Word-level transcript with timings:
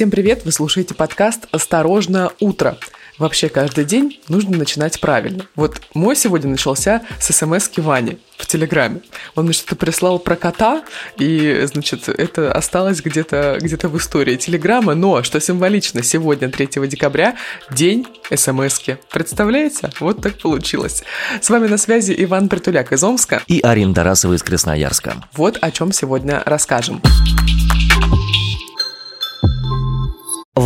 Всем 0.00 0.10
привет! 0.10 0.46
Вы 0.46 0.52
слушаете 0.52 0.94
подкаст 0.94 1.46
«Осторожно, 1.50 2.32
утро». 2.40 2.78
Вообще 3.18 3.50
каждый 3.50 3.84
день 3.84 4.18
нужно 4.28 4.56
начинать 4.56 4.98
правильно. 4.98 5.44
Вот 5.56 5.82
мой 5.92 6.16
сегодня 6.16 6.48
начался 6.48 7.02
с 7.18 7.30
смс 7.34 7.68
Вани 7.76 8.18
в 8.38 8.46
Телеграме. 8.46 9.02
Он 9.34 9.44
мне 9.44 9.52
что-то 9.52 9.76
прислал 9.76 10.18
про 10.18 10.36
кота, 10.36 10.84
и, 11.18 11.66
значит, 11.70 12.08
это 12.08 12.50
осталось 12.50 13.02
где-то 13.02 13.58
где 13.60 13.76
в 13.76 13.98
истории 13.98 14.36
Телеграма, 14.36 14.94
но, 14.94 15.22
что 15.22 15.38
символично, 15.38 16.02
сегодня, 16.02 16.48
3 16.48 16.88
декабря, 16.88 17.36
день 17.70 18.06
смс 18.34 18.80
-ки. 18.80 18.96
Представляете? 19.12 19.90
Вот 20.00 20.22
так 20.22 20.38
получилось. 20.38 21.04
С 21.42 21.50
вами 21.50 21.66
на 21.66 21.76
связи 21.76 22.14
Иван 22.16 22.48
Притуляк 22.48 22.90
из 22.92 23.04
Омска. 23.04 23.42
И 23.48 23.60
Арина 23.60 23.94
Тарасова 23.94 24.32
из 24.32 24.42
Красноярска. 24.42 25.16
Вот 25.34 25.58
о 25.60 25.70
чем 25.70 25.92
сегодня 25.92 26.42
расскажем. 26.46 27.02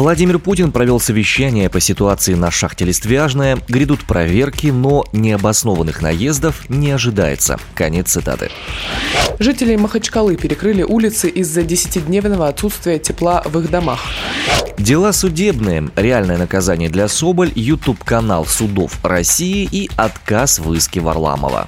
Владимир 0.05 0.39
Путин 0.39 0.71
провел 0.71 1.01
совещание 1.01 1.71
по 1.71 1.81
ситуации 1.81 2.35
на 2.35 2.51
шахте 2.51 2.85
Листвяжная. 2.85 3.59
Грядут 3.69 4.05
проверки, 4.05 4.67
но 4.67 5.07
необоснованных 5.15 6.03
наездов 6.03 6.69
не 6.69 6.91
ожидается. 6.91 7.59
Конец 7.75 8.11
цитаты. 8.11 8.51
Жители 9.39 9.77
Махачкалы 9.77 10.37
перекрыли 10.37 10.83
улицы 10.83 11.31
из-за 11.31 11.63
десятидневного 11.63 12.49
отсутствия 12.49 12.99
тепла 12.99 13.43
в 13.47 13.59
их 13.59 13.71
домах. 13.71 14.01
Дела 14.77 15.11
судебные, 15.15 15.89
реальное 15.97 16.37
наказание 16.37 16.91
для 16.91 17.09
Соболь, 17.09 17.51
YouTube-канал 17.55 18.45
судов 18.45 18.99
России 19.03 19.67
и 19.73 19.89
отказ 19.97 20.59
в 20.59 20.71
иске 20.75 21.01
Варламова. 21.01 21.67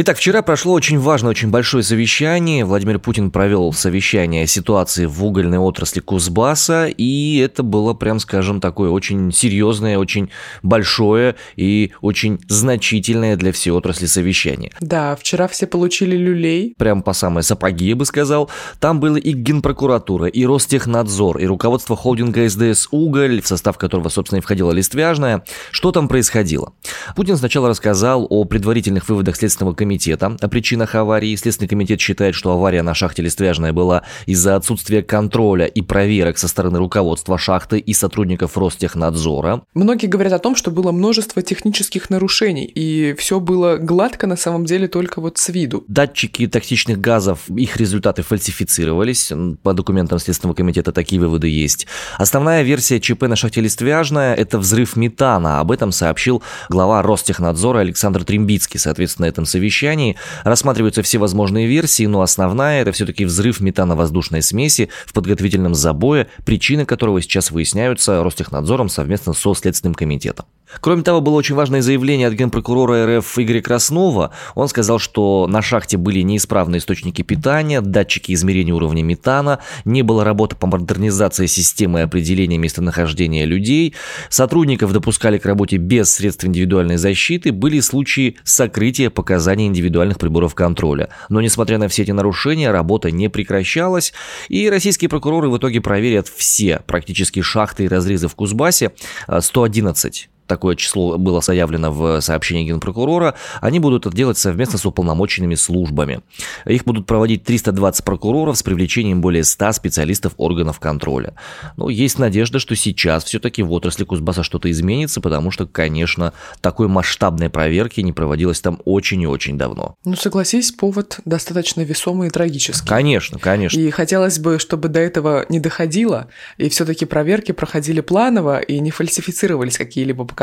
Итак, 0.00 0.16
вчера 0.16 0.42
прошло 0.42 0.74
очень 0.74 1.00
важное, 1.00 1.30
очень 1.30 1.50
большое 1.50 1.82
совещание. 1.82 2.64
Владимир 2.64 3.00
Путин 3.00 3.32
провел 3.32 3.72
совещание 3.72 4.44
о 4.44 4.46
ситуации 4.46 5.06
в 5.06 5.24
угольной 5.24 5.58
отрасли 5.58 5.98
Кузбасса, 5.98 6.86
и 6.86 7.38
это 7.38 7.64
было, 7.64 7.94
прям 7.94 8.20
скажем, 8.20 8.60
такое 8.60 8.90
очень 8.90 9.32
серьезное, 9.32 9.98
очень 9.98 10.30
большое 10.62 11.34
и 11.56 11.90
очень 12.00 12.38
значительное 12.46 13.34
для 13.34 13.50
всей 13.50 13.72
отрасли 13.72 14.06
совещание. 14.06 14.70
Да, 14.80 15.16
вчера 15.16 15.48
все 15.48 15.66
получили 15.66 16.16
люлей. 16.16 16.76
Прям 16.78 17.02
по 17.02 17.12
самые 17.12 17.42
сапоги, 17.42 17.88
я 17.88 17.96
бы 17.96 18.04
сказал. 18.04 18.48
Там 18.78 19.00
было 19.00 19.16
и 19.16 19.32
Генпрокуратура, 19.32 20.28
и 20.28 20.46
Ростехнадзор, 20.46 21.38
и 21.38 21.46
руководство 21.46 21.96
холдинга 21.96 22.48
СДС 22.48 22.86
«Уголь», 22.92 23.42
в 23.42 23.48
состав 23.48 23.78
которого, 23.78 24.10
собственно, 24.10 24.38
и 24.38 24.42
входила 24.42 24.70
Листвяжная. 24.70 25.42
Что 25.72 25.90
там 25.90 26.06
происходило? 26.06 26.72
Путин 27.16 27.36
сначала 27.36 27.68
рассказал 27.68 28.28
о 28.30 28.44
предварительных 28.44 29.08
выводах 29.08 29.34
Следственного 29.34 29.74
комитета 29.74 29.87
комитета 29.88 30.36
о 30.38 30.48
причинах 30.48 30.94
аварии. 30.94 31.34
Следственный 31.34 31.66
комитет 31.66 31.98
считает, 31.98 32.34
что 32.34 32.52
авария 32.52 32.82
на 32.82 32.92
шахте 32.92 33.22
Листвяжная 33.22 33.72
была 33.72 34.02
из-за 34.26 34.54
отсутствия 34.54 35.02
контроля 35.02 35.64
и 35.64 35.80
проверок 35.80 36.36
со 36.36 36.46
стороны 36.46 36.78
руководства 36.78 37.38
шахты 37.38 37.78
и 37.78 37.94
сотрудников 37.94 38.58
Ростехнадзора. 38.58 39.62
Многие 39.72 40.08
говорят 40.08 40.34
о 40.34 40.38
том, 40.38 40.56
что 40.56 40.70
было 40.70 40.92
множество 40.92 41.40
технических 41.40 42.10
нарушений, 42.10 42.66
и 42.66 43.14
все 43.16 43.40
было 43.40 43.78
гладко 43.78 44.26
на 44.26 44.36
самом 44.36 44.66
деле 44.66 44.88
только 44.88 45.22
вот 45.22 45.38
с 45.38 45.48
виду. 45.48 45.84
Датчики 45.88 46.46
токсичных 46.46 47.00
газов, 47.00 47.48
их 47.48 47.78
результаты 47.78 48.22
фальсифицировались. 48.22 49.32
По 49.62 49.72
документам 49.72 50.18
Следственного 50.18 50.54
комитета 50.54 50.92
такие 50.92 51.18
выводы 51.18 51.48
есть. 51.48 51.86
Основная 52.18 52.62
версия 52.62 53.00
ЧП 53.00 53.22
на 53.22 53.36
шахте 53.36 53.62
Листвяжная– 53.62 54.34
это 54.36 54.58
взрыв 54.58 54.96
метана. 54.96 55.60
Об 55.60 55.72
этом 55.72 55.92
сообщил 55.92 56.42
глава 56.68 57.00
Ростехнадзора 57.00 57.78
Александр 57.78 58.24
Трембицкий, 58.24 58.78
соответственно, 58.78 59.24
на 59.24 59.30
этом 59.30 59.46
совещании 59.46 59.77
совещании 59.78 60.16
рассматриваются 60.44 61.02
все 61.02 61.18
возможные 61.18 61.66
версии, 61.66 62.06
но 62.06 62.22
основная 62.22 62.82
это 62.82 62.92
все-таки 62.92 63.24
взрыв 63.24 63.60
метановоздушной 63.60 64.42
смеси 64.42 64.88
в 65.06 65.12
подготовительном 65.12 65.74
забое, 65.74 66.26
причины 66.44 66.84
которого 66.84 67.22
сейчас 67.22 67.50
выясняются 67.50 68.22
Ростехнадзором 68.24 68.88
совместно 68.88 69.32
со 69.32 69.54
Следственным 69.54 69.94
комитетом. 69.94 70.46
Кроме 70.80 71.02
того, 71.02 71.20
было 71.20 71.34
очень 71.34 71.54
важное 71.54 71.82
заявление 71.82 72.28
от 72.28 72.34
генпрокурора 72.34 73.18
РФ 73.18 73.38
Игоря 73.38 73.62
Краснова. 73.62 74.32
Он 74.54 74.68
сказал, 74.68 74.98
что 74.98 75.46
на 75.48 75.62
шахте 75.62 75.96
были 75.96 76.20
неисправные 76.20 76.78
источники 76.78 77.22
питания, 77.22 77.80
датчики 77.80 78.32
измерения 78.32 78.74
уровня 78.74 79.02
метана, 79.02 79.60
не 79.84 80.02
было 80.02 80.24
работы 80.24 80.56
по 80.56 80.66
модернизации 80.66 81.46
системы 81.46 82.02
определения 82.02 82.58
местонахождения 82.58 83.44
людей, 83.44 83.94
сотрудников 84.28 84.92
допускали 84.92 85.38
к 85.38 85.46
работе 85.46 85.78
без 85.78 86.12
средств 86.12 86.44
индивидуальной 86.44 86.96
защиты, 86.96 87.52
были 87.52 87.80
случаи 87.80 88.36
сокрытия 88.44 89.10
показаний 89.10 89.66
индивидуальных 89.66 90.18
приборов 90.18 90.54
контроля. 90.54 91.08
Но 91.28 91.40
несмотря 91.40 91.78
на 91.78 91.88
все 91.88 92.02
эти 92.02 92.10
нарушения, 92.10 92.70
работа 92.70 93.10
не 93.10 93.28
прекращалась, 93.28 94.12
и 94.48 94.68
российские 94.68 95.08
прокуроры 95.08 95.48
в 95.48 95.56
итоге 95.56 95.80
проверят 95.80 96.28
все 96.28 96.80
практически 96.86 97.40
шахты 97.40 97.84
и 97.84 97.88
разрезы 97.88 98.28
в 98.28 98.34
Кузбассе, 98.34 98.92
111 99.40 100.28
такое 100.48 100.74
число 100.74 101.16
было 101.18 101.40
заявлено 101.40 101.92
в 101.92 102.20
сообщении 102.20 102.64
генпрокурора, 102.64 103.34
они 103.60 103.78
будут 103.78 104.06
это 104.06 104.16
делать 104.16 104.38
совместно 104.38 104.78
с 104.78 104.86
уполномоченными 104.86 105.54
службами. 105.54 106.20
Их 106.66 106.84
будут 106.84 107.06
проводить 107.06 107.44
320 107.44 108.04
прокуроров 108.04 108.58
с 108.58 108.62
привлечением 108.62 109.20
более 109.20 109.44
100 109.44 109.72
специалистов 109.72 110.32
органов 110.36 110.80
контроля. 110.80 111.34
Но 111.76 111.88
есть 111.90 112.18
надежда, 112.18 112.58
что 112.58 112.74
сейчас 112.74 113.24
все-таки 113.24 113.62
в 113.62 113.70
отрасли 113.72 114.04
Кузбасса 114.04 114.42
что-то 114.42 114.70
изменится, 114.70 115.20
потому 115.20 115.50
что, 115.50 115.66
конечно, 115.66 116.32
такой 116.60 116.88
масштабной 116.88 117.50
проверки 117.50 118.00
не 118.00 118.12
проводилось 118.12 118.60
там 118.60 118.80
очень 118.84 119.22
и 119.22 119.26
очень 119.26 119.58
давно. 119.58 119.94
Ну, 120.04 120.16
согласись, 120.16 120.72
повод 120.72 121.20
достаточно 121.24 121.82
весомый 121.82 122.28
и 122.28 122.30
трагический. 122.30 122.88
Конечно, 122.88 123.38
конечно. 123.38 123.78
И 123.78 123.90
хотелось 123.90 124.38
бы, 124.38 124.58
чтобы 124.58 124.88
до 124.88 125.00
этого 125.00 125.44
не 125.48 125.60
доходило, 125.60 126.28
и 126.56 126.68
все-таки 126.68 127.04
проверки 127.04 127.52
проходили 127.52 128.00
планово 128.00 128.60
и 128.60 128.80
не 128.80 128.90
фальсифицировались 128.90 129.76
какие-либо 129.76 130.24
показатели. 130.24 130.37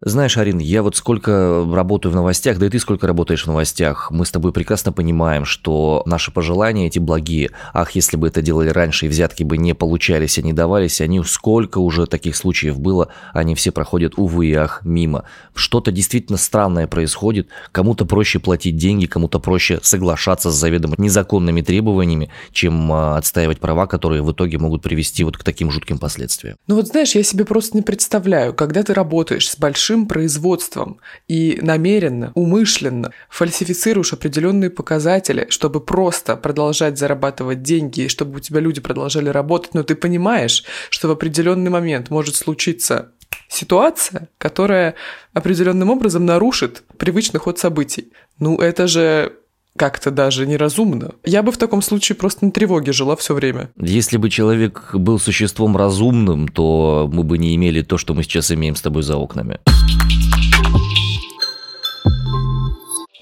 Знаешь, 0.00 0.38
Арин, 0.38 0.58
я 0.58 0.84
вот 0.84 0.94
сколько 0.94 1.66
работаю 1.68 2.12
в 2.12 2.14
новостях, 2.14 2.58
да 2.58 2.66
и 2.66 2.68
ты 2.68 2.78
сколько 2.78 3.08
работаешь 3.08 3.42
в 3.42 3.48
новостях, 3.48 4.12
мы 4.12 4.26
с 4.26 4.30
тобой 4.30 4.52
прекрасно 4.52 4.92
понимаем, 4.92 5.44
что 5.44 6.04
наши 6.06 6.30
пожелания 6.30 6.86
эти 6.86 7.00
благие, 7.00 7.50
ах, 7.72 7.90
если 7.96 8.16
бы 8.16 8.28
это 8.28 8.42
делали 8.42 8.68
раньше 8.68 9.06
и 9.06 9.08
взятки 9.08 9.42
бы 9.42 9.58
не 9.58 9.74
получались, 9.74 10.38
а 10.38 10.42
не 10.42 10.52
давались, 10.52 11.00
они 11.00 11.20
сколько 11.24 11.78
уже 11.78 12.06
таких 12.06 12.36
случаев 12.36 12.78
было, 12.78 13.08
они 13.32 13.56
все 13.56 13.72
проходят, 13.72 14.14
увы 14.16 14.46
и 14.46 14.54
ах, 14.54 14.82
мимо. 14.84 15.24
Что-то 15.52 15.90
действительно 15.90 16.38
странное 16.38 16.86
происходит, 16.86 17.48
кому-то 17.72 18.06
проще 18.06 18.38
платить 18.38 18.76
деньги, 18.76 19.06
кому-то 19.06 19.40
проще 19.40 19.80
соглашаться 19.82 20.52
с 20.52 20.54
заведомо 20.54 20.94
незаконными 20.96 21.60
требованиями, 21.60 22.30
чем 22.52 22.92
а, 22.92 23.16
отстаивать 23.16 23.58
права, 23.58 23.88
которые 23.88 24.22
в 24.22 24.30
итоге 24.30 24.58
могут 24.58 24.82
привести 24.82 25.24
вот 25.24 25.36
к 25.36 25.42
таким 25.42 25.72
жутким 25.72 25.98
последствиям. 25.98 26.56
Ну 26.68 26.76
вот 26.76 26.86
знаешь, 26.86 27.16
я 27.16 27.24
себе 27.24 27.44
просто 27.44 27.76
не 27.76 27.82
представляю, 27.82 28.54
когда 28.54 28.84
ты 28.84 28.94
работаешь 28.94 29.23
работаешь 29.24 29.50
с 29.50 29.56
большим 29.56 30.06
производством 30.06 30.98
и 31.28 31.58
намеренно, 31.62 32.32
умышленно 32.34 33.10
фальсифицируешь 33.30 34.12
определенные 34.12 34.68
показатели, 34.68 35.46
чтобы 35.48 35.80
просто 35.80 36.36
продолжать 36.36 36.98
зарабатывать 36.98 37.62
деньги, 37.62 38.02
и 38.02 38.08
чтобы 38.08 38.36
у 38.36 38.40
тебя 38.40 38.60
люди 38.60 38.80
продолжали 38.82 39.30
работать, 39.30 39.74
но 39.74 39.82
ты 39.82 39.94
понимаешь, 39.94 40.64
что 40.90 41.08
в 41.08 41.12
определенный 41.12 41.70
момент 41.70 42.10
может 42.10 42.36
случиться 42.36 43.12
ситуация, 43.48 44.28
которая 44.36 44.94
определенным 45.32 45.90
образом 45.90 46.26
нарушит 46.26 46.82
привычный 46.98 47.40
ход 47.40 47.58
событий. 47.58 48.12
Ну, 48.38 48.58
это 48.58 48.86
же 48.86 49.32
как-то 49.76 50.10
даже 50.10 50.46
неразумно. 50.46 51.12
Я 51.24 51.42
бы 51.42 51.52
в 51.52 51.56
таком 51.56 51.82
случае 51.82 52.16
просто 52.16 52.44
на 52.44 52.52
тревоге 52.52 52.92
жила 52.92 53.16
все 53.16 53.34
время. 53.34 53.70
Если 53.76 54.16
бы 54.16 54.30
человек 54.30 54.94
был 54.94 55.18
существом 55.18 55.76
разумным, 55.76 56.48
то 56.48 57.10
мы 57.12 57.24
бы 57.24 57.38
не 57.38 57.54
имели 57.54 57.82
то, 57.82 57.98
что 57.98 58.14
мы 58.14 58.22
сейчас 58.22 58.52
имеем 58.52 58.76
с 58.76 58.82
тобой 58.82 59.02
за 59.02 59.16
окнами. 59.16 59.58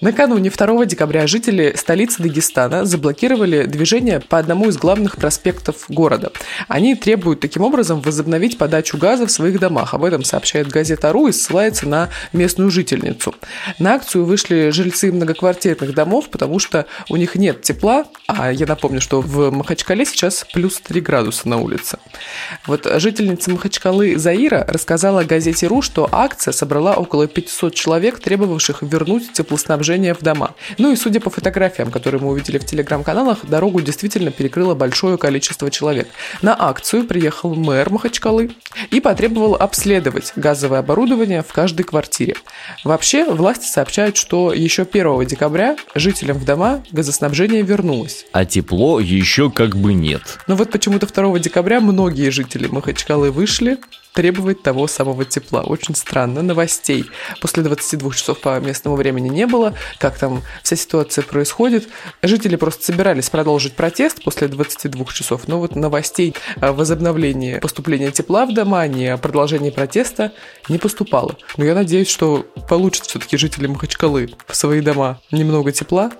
Накануне 0.03 0.51
2 0.51 0.85
декабря 0.87 1.29
жители 1.29 1.75
столицы 1.77 2.21
Дагестана 2.21 2.85
заблокировали 2.85 3.67
движение 3.67 4.19
по 4.19 4.37
одному 4.37 4.69
из 4.69 4.77
главных 4.77 5.17
проспектов 5.17 5.85
города. 5.89 6.33
Они 6.67 6.97
требуют 6.97 7.39
таким 7.39 7.63
образом 7.63 8.01
возобновить 8.01 8.59
подачу 8.59 8.99
газа 8.99 9.29
в 9.29 9.31
своих 9.31 9.61
домах. 9.61 9.95
Об 9.95 10.03
этом 10.03 10.25
сообщает 10.25 10.67
газета 10.67 11.13
«Ру» 11.13 11.29
и 11.29 11.33
ссылается 11.33 11.87
на 11.87 12.09
местную 12.33 12.69
жительницу. 12.69 13.33
На 13.79 13.95
акцию 13.95 14.25
вышли 14.25 14.71
жильцы 14.71 15.13
многоквартирных 15.13 15.95
домов, 15.95 16.31
потому 16.31 16.59
что 16.59 16.87
у 17.09 17.17
них 17.17 17.37
нет 17.37 17.63
тепла, 17.63 18.07
а 18.27 18.53
я 18.53 18.67
напомню, 18.67 19.01
что 19.01 19.21
в 19.21 19.53
Махачкале 19.53 20.05
сейчас 20.05 20.45
плюс 20.53 20.81
3 20.81 21.01
градуса 21.01 21.49
на 21.49 21.59
улице. 21.59 21.99
Вот 22.67 22.89
жительница 22.97 23.53
Махачкалы 23.53 24.17
Заира 24.19 24.65
рассказала 24.67 25.23
газете 25.23 25.69
«Ру», 25.69 25.81
что 25.81 26.09
акция 26.11 26.51
собрала 26.51 26.95
около 26.95 27.29
500 27.29 27.73
человек, 27.73 28.19
требовавших 28.19 28.83
вернуть 28.83 29.33
теплоснабжение 29.33 29.92
газоснабжения 29.93 30.15
в 30.15 30.23
дома. 30.23 30.55
Ну 30.79 30.93
и 30.93 30.97
судя 30.97 31.21
по 31.21 31.31
фотографиям, 31.31 31.91
которые 31.91 32.21
мы 32.21 32.29
увидели 32.29 32.59
в 32.59 32.65
телеграм-каналах, 32.65 33.45
дорогу 33.45 33.81
действительно 33.81 34.31
перекрыло 34.31 34.75
большое 34.75 35.19
количество 35.19 35.71
человек. 35.71 36.09
На 36.41 36.57
акцию 36.59 37.05
приехал 37.05 37.55
мэр 37.55 37.91
Махачкалы 37.91 38.51
и 38.91 39.01
потребовал 39.01 39.55
обследовать 39.55 40.33
газовое 40.37 40.79
оборудование 40.79 41.43
в 41.43 41.53
каждой 41.53 41.83
квартире. 41.83 42.37
Вообще, 42.85 43.25
власти 43.25 43.67
сообщают, 43.67 44.17
что 44.17 44.53
еще 44.53 44.83
1 44.83 45.27
декабря 45.27 45.77
жителям 45.95 46.39
в 46.39 46.45
дома 46.45 46.83
газоснабжение 46.93 47.63
вернулось. 47.63 48.25
А 48.33 48.45
тепло 48.45 49.01
еще 49.01 49.51
как 49.51 49.77
бы 49.77 49.93
нет. 49.93 50.39
Но 50.47 50.57
вот 50.57 50.71
почему-то 50.71 51.07
2 51.07 51.39
декабря 51.39 51.81
многие 51.81 52.31
жители 52.31 52.67
Махачкалы 52.67 53.31
вышли 53.31 53.79
требовать 54.13 54.63
того 54.63 54.87
самого 54.87 55.25
тепла. 55.25 55.63
Очень 55.63 55.95
странно. 55.95 56.43
Новостей 56.43 57.05
после 57.41 57.63
22 57.63 58.13
часов 58.13 58.41
по 58.41 58.59
местному 58.61 58.97
времени 58.97 59.29
не 59.29 59.47
было. 59.47 59.75
Как 59.99 60.19
там 60.19 60.43
вся 60.63 60.77
ситуация 60.77 61.23
происходит. 61.23 61.89
Жители 62.23 62.57
просто 62.57 62.85
собирались 62.85 63.31
продолжить 63.31 63.75
протест 63.75 64.23
после 64.23 64.49
22 64.49 65.05
часов, 65.07 65.49
но 65.49 65.59
вот 65.59 65.77
новостей 65.77 66.35
о 66.61 66.73
возобновлении 66.73 67.59
поступления 67.59 68.11
тепла 68.11 68.47
в 68.47 68.55
дома, 68.55 68.87
не 68.87 69.09
о 69.09 69.17
продолжении 69.17 69.71
протеста 69.71 70.33
не 70.69 70.79
поступало. 70.79 71.37
Но 71.57 71.65
я 71.65 71.75
надеюсь, 71.75 72.09
что 72.09 72.47
получат 72.69 73.07
все-таки 73.07 73.37
жители 73.37 73.67
Махачкалы 73.67 74.31
в 74.47 74.57
свои 74.57 74.81
дома 74.81 75.21
немного 75.31 75.73
тепла 75.73 76.13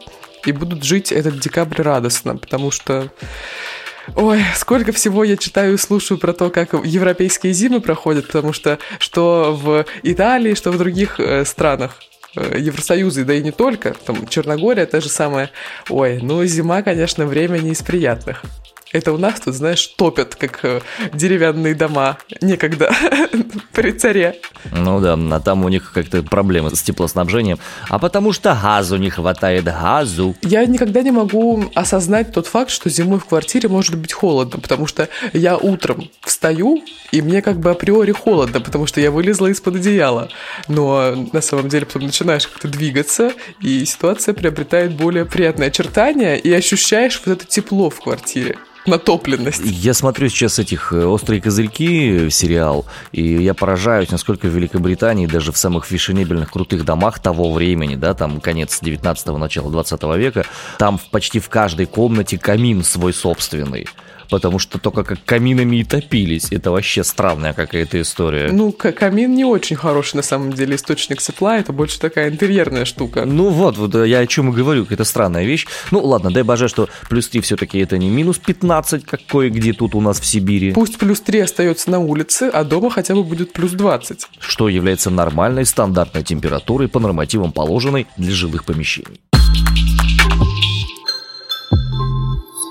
и 0.45 0.53
будут 0.53 0.83
жить 0.83 1.13
этот 1.13 1.39
декабрь 1.39 1.83
радостно, 1.83 2.37
потому 2.37 2.71
что 2.71 3.11
Ой, 4.17 4.41
сколько 4.57 4.93
всего 4.93 5.25
я 5.25 5.37
читаю 5.37 5.75
и 5.75 5.79
слушаю 5.79 6.19
про 6.19 6.33
то, 6.33 6.51
как 6.51 6.73
европейские 6.85 7.53
зимы 7.53 7.81
проходят, 7.81 8.27
потому 8.27 8.53
что 8.53 8.79
что 8.99 9.57
в 9.61 9.85
Италии, 10.03 10.55
что 10.55 10.71
в 10.73 10.79
других 10.79 11.21
э, 11.21 11.45
странах 11.45 12.03
э, 12.37 12.59
Евросоюза, 12.59 13.25
да 13.25 13.35
и 13.35 13.43
не 13.43 13.53
только, 13.53 13.95
там 14.07 14.27
Черногория, 14.27 14.87
та 14.87 15.01
же 15.01 15.09
самая. 15.09 15.51
Ой, 15.89 16.19
ну 16.21 16.45
зима, 16.45 16.83
конечно, 16.83 17.27
время 17.27 17.59
не 17.59 17.73
из 17.73 17.83
приятных. 17.83 18.43
Это 18.93 19.13
у 19.13 19.19
нас 19.19 19.41
тут, 19.41 19.55
знаешь, 19.55 19.87
топят, 19.87 20.35
как 20.35 20.65
э, 20.65 20.81
деревянные 21.15 21.75
дома 21.75 22.19
некогда 22.43 22.95
при 23.73 23.93
царе. 23.93 24.37
Ну 24.71 25.01
да, 25.01 25.15
а 25.15 25.41
там 25.41 25.65
у 25.65 25.69
них 25.71 25.93
как-то 25.93 26.23
проблемы 26.23 26.75
с 26.75 26.83
теплоснабжением. 26.83 27.59
А 27.89 27.99
потому 27.99 28.33
что 28.33 28.57
газу 28.61 28.99
не 28.99 29.09
хватает, 29.09 29.65
газу. 29.65 30.37
Я 30.43 30.67
никогда 30.67 31.01
не 31.03 31.11
могу 31.11 31.65
осознать 31.75 32.33
тот 32.33 32.47
факт, 32.47 32.71
что 32.71 32.91
зимой 32.91 33.19
в 33.19 33.25
квартире 33.25 33.69
может 33.69 33.97
быть 33.97 34.13
холодно, 34.13 34.61
потому 34.61 34.87
что 34.87 35.09
я 35.33 35.57
утром 35.57 36.11
встаю, 36.21 36.85
и 37.13 37.23
мне 37.23 37.41
как 37.41 37.61
бы 37.61 37.71
априори 37.71 38.13
холодно, 38.13 38.61
потому 38.61 38.87
что 38.87 39.01
я 39.01 39.11
вылезла 39.11 39.47
из-под 39.49 39.77
одеяла. 39.77 40.29
Но 40.69 41.15
на 41.33 41.41
самом 41.41 41.71
деле 41.71 41.87
потом 41.87 42.03
начинаешь 42.03 42.47
как-то 42.47 42.69
двигаться, 42.69 43.33
и 43.61 43.85
ситуация 43.87 44.35
приобретает 44.35 44.93
более 44.93 45.25
приятные 45.25 45.69
очертания, 45.69 46.37
и 46.37 46.53
ощущаешь 46.53 47.21
вот 47.25 47.33
это 47.33 47.47
тепло 47.47 47.89
в 47.89 47.99
квартире 48.01 48.59
натопленность. 48.87 49.63
Я 49.65 49.95
смотрю 49.95 50.29
сейчас 50.29 50.59
этих 50.59 50.93
э, 50.93 51.05
«Острые 51.05 51.41
козырьки» 51.41 52.31
сериал, 52.31 52.87
и 53.13 53.43
я 53.43 53.55
поражаюсь, 53.55 54.11
насколько 54.11 54.47
в 54.47 54.55
Великобритании, 54.55 55.27
даже 55.27 55.53
в 55.53 55.57
самых 55.57 55.87
фешенебельных 55.87 56.51
крутых 56.51 56.85
домах 56.85 57.19
того 57.19 57.53
времени, 57.53 57.97
да, 57.97 58.15
там 58.15 58.41
конец 58.41 58.81
19-го, 58.83 59.39
начало 59.39 59.71
20 59.71 60.03
века, 60.17 60.45
там 60.79 60.99
почти 61.11 61.41
в 61.41 61.49
каждой 61.49 61.87
комнате 61.87 62.39
камин 62.39 62.85
свой 62.85 63.13
собственный 63.13 63.87
потому 64.31 64.59
что 64.59 64.79
только 64.79 65.05
как 65.05 65.25
каминами 65.25 65.77
и 65.77 65.85
топились. 65.85 66.51
Это 66.51 66.71
вообще 66.71 67.05
странная 67.05 67.53
какая-то 67.53 68.01
история. 68.01 68.51
Ну, 68.53 68.73
камин 68.73 69.35
не 69.35 69.45
очень 69.45 69.77
хороший 69.77 70.17
на 70.17 70.23
самом 70.23 70.53
деле 70.53 70.77
источник 70.77 71.21
тепла, 71.21 71.59
это 71.59 71.73
больше 71.73 71.99
такая 71.99 72.31
интерьерная 72.31 72.85
штука. 72.85 73.25
Ну 73.25 73.51
вот, 73.51 73.79
вот 73.79 73.95
я 73.95 74.19
о 74.19 74.27
чем 74.27 74.51
и 74.51 74.53
говорю, 74.53 74.85
какая-то 74.85 75.05
странная 75.05 75.45
вещь. 75.45 75.67
Ну 75.91 76.01
ладно, 76.01 76.31
дай 76.31 76.43
боже, 76.43 76.69
что 76.69 76.89
плюс 77.09 77.29
3 77.29 77.41
все-таки 77.41 77.79
это 77.79 77.99
не 77.99 78.09
минус 78.09 78.39
15, 78.39 79.05
как 79.05 79.21
кое-где 79.27 79.73
тут 79.73 79.95
у 79.95 80.01
нас 80.01 80.21
в 80.21 80.27
Сибири. 80.27 80.73
Пусть 80.73 80.99
плюс 80.99 81.21
3 81.21 81.41
остается 81.41 81.91
на 81.91 81.99
улице, 81.99 82.51
а 82.53 82.65
дома 82.65 82.91
хотя 82.91 83.15
бы 83.15 83.25
будет 83.25 83.53
плюс 83.53 83.73
20. 83.73 84.29
Что 84.39 84.69
является 84.69 85.11
нормальной 85.11 85.67
стандартной 85.67 86.23
температурой 86.23 86.89
по 86.89 87.01
нормативам 87.01 87.53
положенной 87.53 88.07
для 88.17 88.33
жилых 88.33 88.65
помещений. 88.65 89.21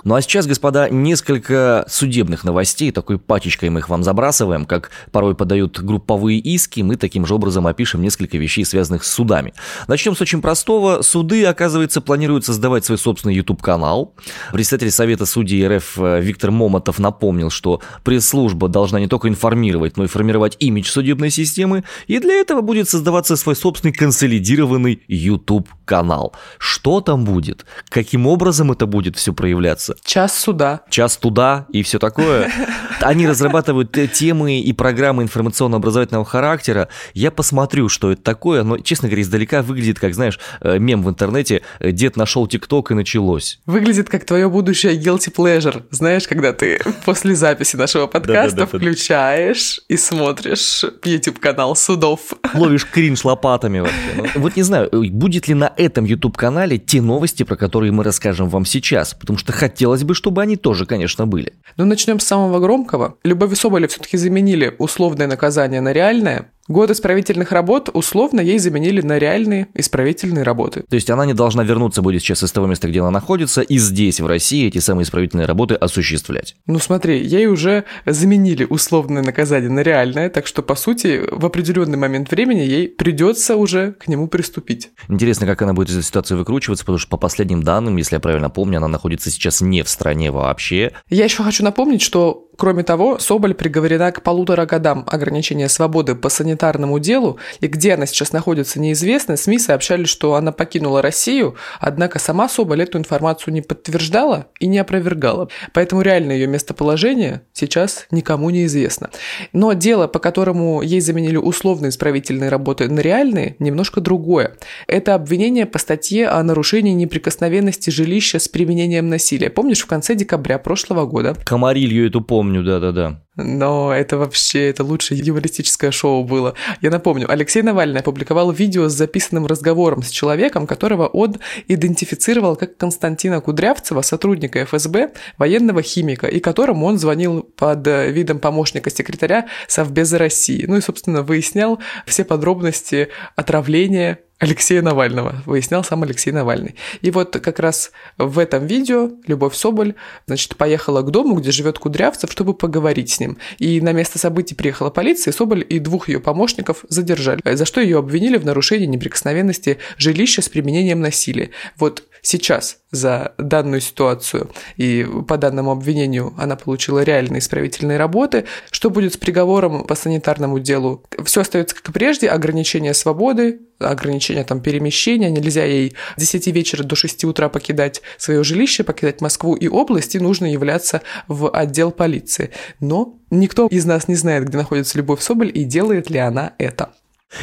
Ну 0.04 0.16
а 0.16 0.22
сейчас, 0.22 0.48
господа, 0.48 0.90
несколько 0.90 1.86
судебных 1.88 2.44
новостей. 2.44 2.92
Такой 2.92 3.20
пачечкой 3.20 3.70
мы 3.70 3.80
их 3.80 3.90
вам 3.90 4.04
забрасываем, 4.04 4.66
как 4.66 4.90
порой 5.12 5.36
подают 5.36 5.80
групповые 5.80 6.40
иски. 6.40 6.82
Мы 6.82 6.96
таким 6.96 7.26
же 7.26 7.36
образом 7.36 7.68
опишем 7.68 8.02
несколько 8.02 8.38
вещей, 8.38 8.66
связанных 8.66 9.04
с 9.04 9.12
судами. 9.12 9.54
Начнем 9.88 10.16
с 10.16 10.22
очень 10.22 10.42
простого. 10.42 11.04
Суды, 11.04 11.46
оказывается, 11.46 12.02
планируют 12.02 12.46
создавать 12.46 12.84
свой 12.84 12.98
собственный 12.98 13.36
YouTube-канал. 13.36 14.16
Председатель 14.52 14.92
Совета 14.92 15.26
судей 15.28 15.68
РФ 15.68 16.00
э, 16.00 16.22
Виктор 16.22 16.50
Момотов 16.50 16.98
напомнил, 16.98 17.52
что 17.52 17.82
пресс-служба 18.04 18.68
должна 18.70 19.00
не 19.00 19.08
только 19.08 19.28
информировать, 19.28 19.98
но 19.98 20.06
и 20.06 20.08
формировать 20.08 20.56
имидж 20.60 20.90
судебной 20.90 21.30
системы. 21.30 21.84
И 22.08 22.20
для 22.20 22.34
этого 22.34 22.62
будет 22.62 22.90
создаваться 22.90 23.36
свой 23.36 23.56
собственный 23.56 23.94
консолидированный 23.94 25.04
YouTube-канал. 25.08 26.34
Что 26.58 27.02
там 27.02 27.24
будет? 27.24 27.66
Каким 27.90 28.26
образом 28.26 28.72
это 28.72 28.88
будет 28.88 29.16
все 29.16 29.34
проявляться? 29.34 29.91
Называется? 29.92 30.04
Час 30.04 30.40
суда. 30.40 30.82
Час 30.90 31.18
туда 31.18 31.66
и 31.72 31.84
все 31.84 32.00
такое. 32.00 32.52
Они 33.02 33.28
разрабатывают 33.28 33.98
темы 34.14 34.60
и 34.60 34.74
программы 34.74 35.24
информационно-образовательного 35.24 36.26
характера. 36.26 36.90
Я 37.14 37.32
посмотрю, 37.32 37.90
что 37.90 38.12
это 38.12 38.22
такое, 38.22 38.64
но, 38.64 38.78
честно 38.78 39.08
говоря, 39.08 39.24
издалека 39.24 39.62
выглядит, 39.62 40.00
как, 40.00 40.14
знаешь, 40.14 40.40
э, 40.62 40.78
мем 40.78 41.04
в 41.04 41.10
интернете 41.10 41.62
«Дед 41.80 42.16
нашел 42.16 42.48
ТикТок 42.48 42.92
и 42.92 42.94
началось». 42.94 43.60
Выглядит 43.66 44.10
как 44.10 44.26
твое 44.26 44.50
будущее 44.50 44.98
guilty 44.98 45.34
pleasure. 45.34 45.84
Знаешь, 45.90 46.28
когда 46.28 46.54
ты 46.54 46.80
после 47.06 47.36
записи 47.36 47.76
нашего 47.76 48.08
подкаста 48.08 48.68
включаешь 48.68 49.82
и 49.88 49.98
смотришь 49.98 50.84
YouTube-канал 51.04 51.76
судов. 51.76 52.34
Ловишь 52.54 52.86
кринж 52.86 53.24
лопатами 53.26 53.80
вообще. 53.80 53.96
Ну, 54.36 54.42
вот 54.42 54.56
не 54.56 54.64
знаю, 54.64 54.90
будет 55.12 55.48
ли 55.48 55.54
на 55.54 55.74
этом 55.76 56.06
YouTube-канале 56.06 56.78
те 56.78 57.02
новости, 57.02 57.44
про 57.44 57.56
которые 57.56 57.92
мы 57.92 58.04
расскажем 58.04 58.50
вам 58.50 58.66
сейчас, 58.66 59.14
потому 59.14 59.38
что 59.38 59.52
хотя 59.52 59.81
хотелось 59.82 60.04
бы, 60.04 60.14
чтобы 60.14 60.44
они 60.44 60.58
тоже, 60.58 60.86
конечно, 60.86 61.26
были. 61.26 61.54
Ну, 61.76 61.86
начнем 61.86 62.20
с 62.20 62.28
самого 62.28 62.60
громкого. 62.60 63.16
Любовь 63.24 63.58
Соболев 63.58 63.90
все-таки 63.90 64.16
заменили 64.16 64.76
условное 64.78 65.26
наказание 65.26 65.82
на 65.82 65.92
реальное. 65.92 66.52
Годы 66.72 66.94
исправительных 66.94 67.52
работ 67.52 67.90
условно 67.92 68.40
ей 68.40 68.58
заменили 68.58 69.02
на 69.02 69.20
реальные 69.20 69.68
исправительные 69.74 70.44
работы. 70.44 70.86
То 70.90 70.96
есть 70.96 71.10
она 71.10 71.26
не 71.26 71.34
должна 71.34 71.66
вернуться 71.66 72.02
будет 72.02 72.22
сейчас 72.22 72.44
из 72.44 72.52
того 72.54 72.66
места, 72.66 72.88
где 72.88 73.02
она 73.02 73.12
находится, 73.12 73.60
и 73.60 73.78
здесь, 73.78 74.22
в 74.22 74.26
России, 74.26 74.68
эти 74.68 74.78
самые 74.78 75.04
исправительные 75.04 75.48
работы 75.48 75.76
осуществлять. 75.76 76.56
Ну 76.68 76.80
смотри, 76.80 77.22
ей 77.22 77.48
уже 77.48 77.84
заменили 78.06 78.64
условное 78.64 79.22
наказание 79.22 79.70
на 79.70 79.82
реальное, 79.82 80.30
так 80.30 80.48
что, 80.48 80.64
по 80.64 80.76
сути, 80.76 81.22
в 81.30 81.46
определенный 81.46 81.98
момент 81.98 82.32
времени 82.32 82.62
ей 82.62 82.88
придется 82.88 83.58
уже 83.58 83.92
к 83.92 84.08
нему 84.08 84.30
приступить. 84.30 84.92
Интересно, 85.10 85.46
как 85.46 85.62
она 85.64 85.74
будет 85.74 85.90
из 85.90 85.98
этой 85.98 86.06
ситуации 86.06 86.36
выкручиваться, 86.36 86.86
потому 86.86 87.00
что 87.00 87.10
по 87.10 87.18
последним 87.18 87.64
данным, 87.64 87.98
если 87.98 88.16
я 88.16 88.22
правильно 88.22 88.50
помню, 88.50 88.78
она 88.78 88.88
находится 88.88 89.30
сейчас 89.30 89.60
не 89.60 89.84
в 89.84 89.90
стране 89.90 90.32
вообще. 90.32 90.94
Я 91.10 91.26
еще 91.26 91.44
хочу 91.44 91.66
напомнить, 91.66 92.02
что 92.02 92.48
Кроме 92.58 92.84
того, 92.84 93.18
Соболь 93.18 93.54
приговорена 93.54 94.12
к 94.12 94.22
полутора 94.24 94.66
годам 94.66 95.06
ограничения 95.08 95.70
свободы 95.70 96.16
по 96.16 96.30
санитарному 96.30 97.00
делу, 97.00 97.40
и 97.60 97.68
где 97.68 97.94
она 97.94 98.06
сейчас 98.06 98.34
находится, 98.34 98.80
неизвестно. 98.80 99.38
СМИ 99.38 99.58
сообщали, 99.58 100.04
что 100.04 100.36
она 100.36 100.52
покинула 100.52 101.02
Россию, 101.02 101.56
однако 101.80 102.20
сама 102.20 102.50
Соболь 102.50 102.84
эту 102.84 102.98
информацию 102.98 103.54
не 103.54 103.62
подтверждала 103.62 104.48
и 104.60 104.68
не 104.68 104.78
опровергала. 104.80 105.48
Поэтому 105.74 106.02
реально 106.02 106.34
ее 106.34 106.48
местоположение 106.48 107.42
сейчас 107.54 108.06
никому 108.12 108.50
не 108.50 108.66
известно. 108.66 109.10
Но 109.54 109.74
дело, 109.74 110.08
по 110.08 110.20
которому 110.20 110.82
ей 110.82 111.02
заменили 111.02 111.38
условные 111.38 111.90
исправительные 111.90 112.50
работы 112.50 112.90
на 112.90 113.00
реальные, 113.00 113.56
немножко 113.60 114.02
другое. 114.02 114.56
Это 114.88 115.16
обвинение 115.16 115.66
по 115.66 115.80
статье 115.80 116.28
о 116.28 116.44
нарушении 116.44 116.94
неприкосновенности 116.94 117.90
жилища 117.90 118.40
с 118.40 118.48
применением 118.48 119.10
насилия. 119.10 119.50
Помнишь, 119.50 119.82
в 119.82 119.88
конце 119.88 120.16
декабря 120.16 120.60
прошлого 120.60 121.06
года? 121.06 121.36
Комарилью 121.46 122.08
эту 122.08 122.22
помню 122.22 122.41
помню, 122.42 122.64
да-да-да. 122.64 123.22
Но 123.36 123.94
это 123.94 124.18
вообще, 124.18 124.70
это 124.72 124.84
лучшее 124.84 125.22
юмористическое 125.24 125.92
шоу 125.92 126.24
было. 126.24 126.56
Я 126.82 126.90
напомню, 126.90 127.32
Алексей 127.32 127.62
Навальный 127.62 128.00
опубликовал 128.00 128.52
видео 128.52 128.90
с 128.90 128.94
записанным 128.94 129.46
разговором 129.46 130.02
с 130.02 130.10
человеком, 130.10 130.66
которого 130.66 131.06
он 131.06 131.36
идентифицировал 131.68 132.56
как 132.56 132.78
Константина 132.78 133.40
Кудрявцева, 133.40 134.02
сотрудника 134.02 134.66
ФСБ, 134.66 135.12
военного 135.38 135.84
химика, 135.84 136.26
и 136.26 136.40
которому 136.40 136.88
он 136.88 136.98
звонил 136.98 137.44
под 137.44 137.86
видом 137.86 138.40
помощника 138.40 138.90
секретаря 138.90 139.46
Совбеза 139.68 140.18
России. 140.18 140.66
Ну 140.68 140.78
и, 140.78 140.82
собственно, 140.82 141.22
выяснял 141.22 141.80
все 142.08 142.24
подробности 142.24 143.10
отравления 143.36 144.18
Алексея 144.42 144.82
Навального, 144.82 145.44
выяснял 145.46 145.84
сам 145.84 146.02
Алексей 146.02 146.32
Навальный. 146.32 146.74
И 147.02 147.12
вот 147.12 147.40
как 147.40 147.60
раз 147.60 147.92
в 148.18 148.40
этом 148.40 148.66
видео 148.66 149.12
Любовь 149.28 149.56
Соболь, 149.56 149.94
значит, 150.26 150.56
поехала 150.56 151.04
к 151.04 151.12
дому, 151.12 151.36
где 151.36 151.52
живет 151.52 151.78
Кудрявцев, 151.78 152.32
чтобы 152.32 152.56
поговорить 152.56 153.12
с 153.12 153.20
ним. 153.20 153.38
И 153.60 153.80
на 153.82 153.92
место 153.92 154.18
событий 154.18 154.56
приехала 154.56 154.90
полиция, 154.90 155.32
и 155.32 155.36
Соболь 155.36 155.64
и 155.70 155.78
двух 155.78 156.10
ее 156.10 156.20
помощников 156.20 156.84
задержали, 156.90 157.40
за 157.46 157.66
что 157.66 157.82
ее 157.82 158.00
обвинили 158.00 158.38
в 158.38 158.46
нарушении 158.46 158.88
неприкосновенности 158.88 159.78
жилища 159.98 160.42
с 160.42 160.50
применением 160.50 161.02
насилия. 161.02 161.52
Вот 161.78 162.04
сейчас 162.22 162.78
за 162.92 163.34
данную 163.38 163.82
ситуацию, 163.82 164.52
и 164.78 165.08
по 165.28 165.38
данному 165.38 165.72
обвинению 165.72 166.34
она 166.38 166.56
получила 166.56 167.04
реальные 167.04 167.40
исправительные 167.40 167.98
работы. 167.98 168.46
Что 168.70 168.90
будет 168.90 169.14
с 169.14 169.18
приговором 169.18 169.86
по 169.86 169.96
санитарному 169.96 170.60
делу? 170.60 171.04
Все 171.24 171.42
остается 171.42 171.76
как 171.76 171.90
и 171.90 171.92
прежде, 171.92 172.28
ограничение 172.28 172.94
свободы, 172.94 173.62
ограничение 173.80 174.44
там 174.44 174.62
перемещения, 174.62 175.30
нельзя 175.30 175.66
ей 175.66 175.96
с 176.18 176.22
10 176.22 176.48
вечера 176.48 176.84
до 176.84 176.96
6 176.96 177.24
утра 177.26 177.50
покидать 177.50 178.02
свое 178.18 178.44
жилище, 178.44 178.84
покидать 178.84 179.22
Москву 179.22 179.56
и 179.56 179.68
область, 179.68 180.16
и 180.16 180.20
нужно 180.20 180.52
являться 180.52 181.02
в 181.28 181.50
отдел 181.50 181.92
полиции. 181.92 182.52
Но 182.80 183.20
никто 183.30 183.68
из 183.68 183.86
нас 183.86 184.08
не 184.08 184.16
знает, 184.16 184.48
где 184.48 184.58
находится 184.58 184.98
Любовь 184.98 185.22
Соболь 185.22 185.52
и 185.54 185.64
делает 185.64 186.10
ли 186.10 186.20
она 186.20 186.54
это. 186.58 186.94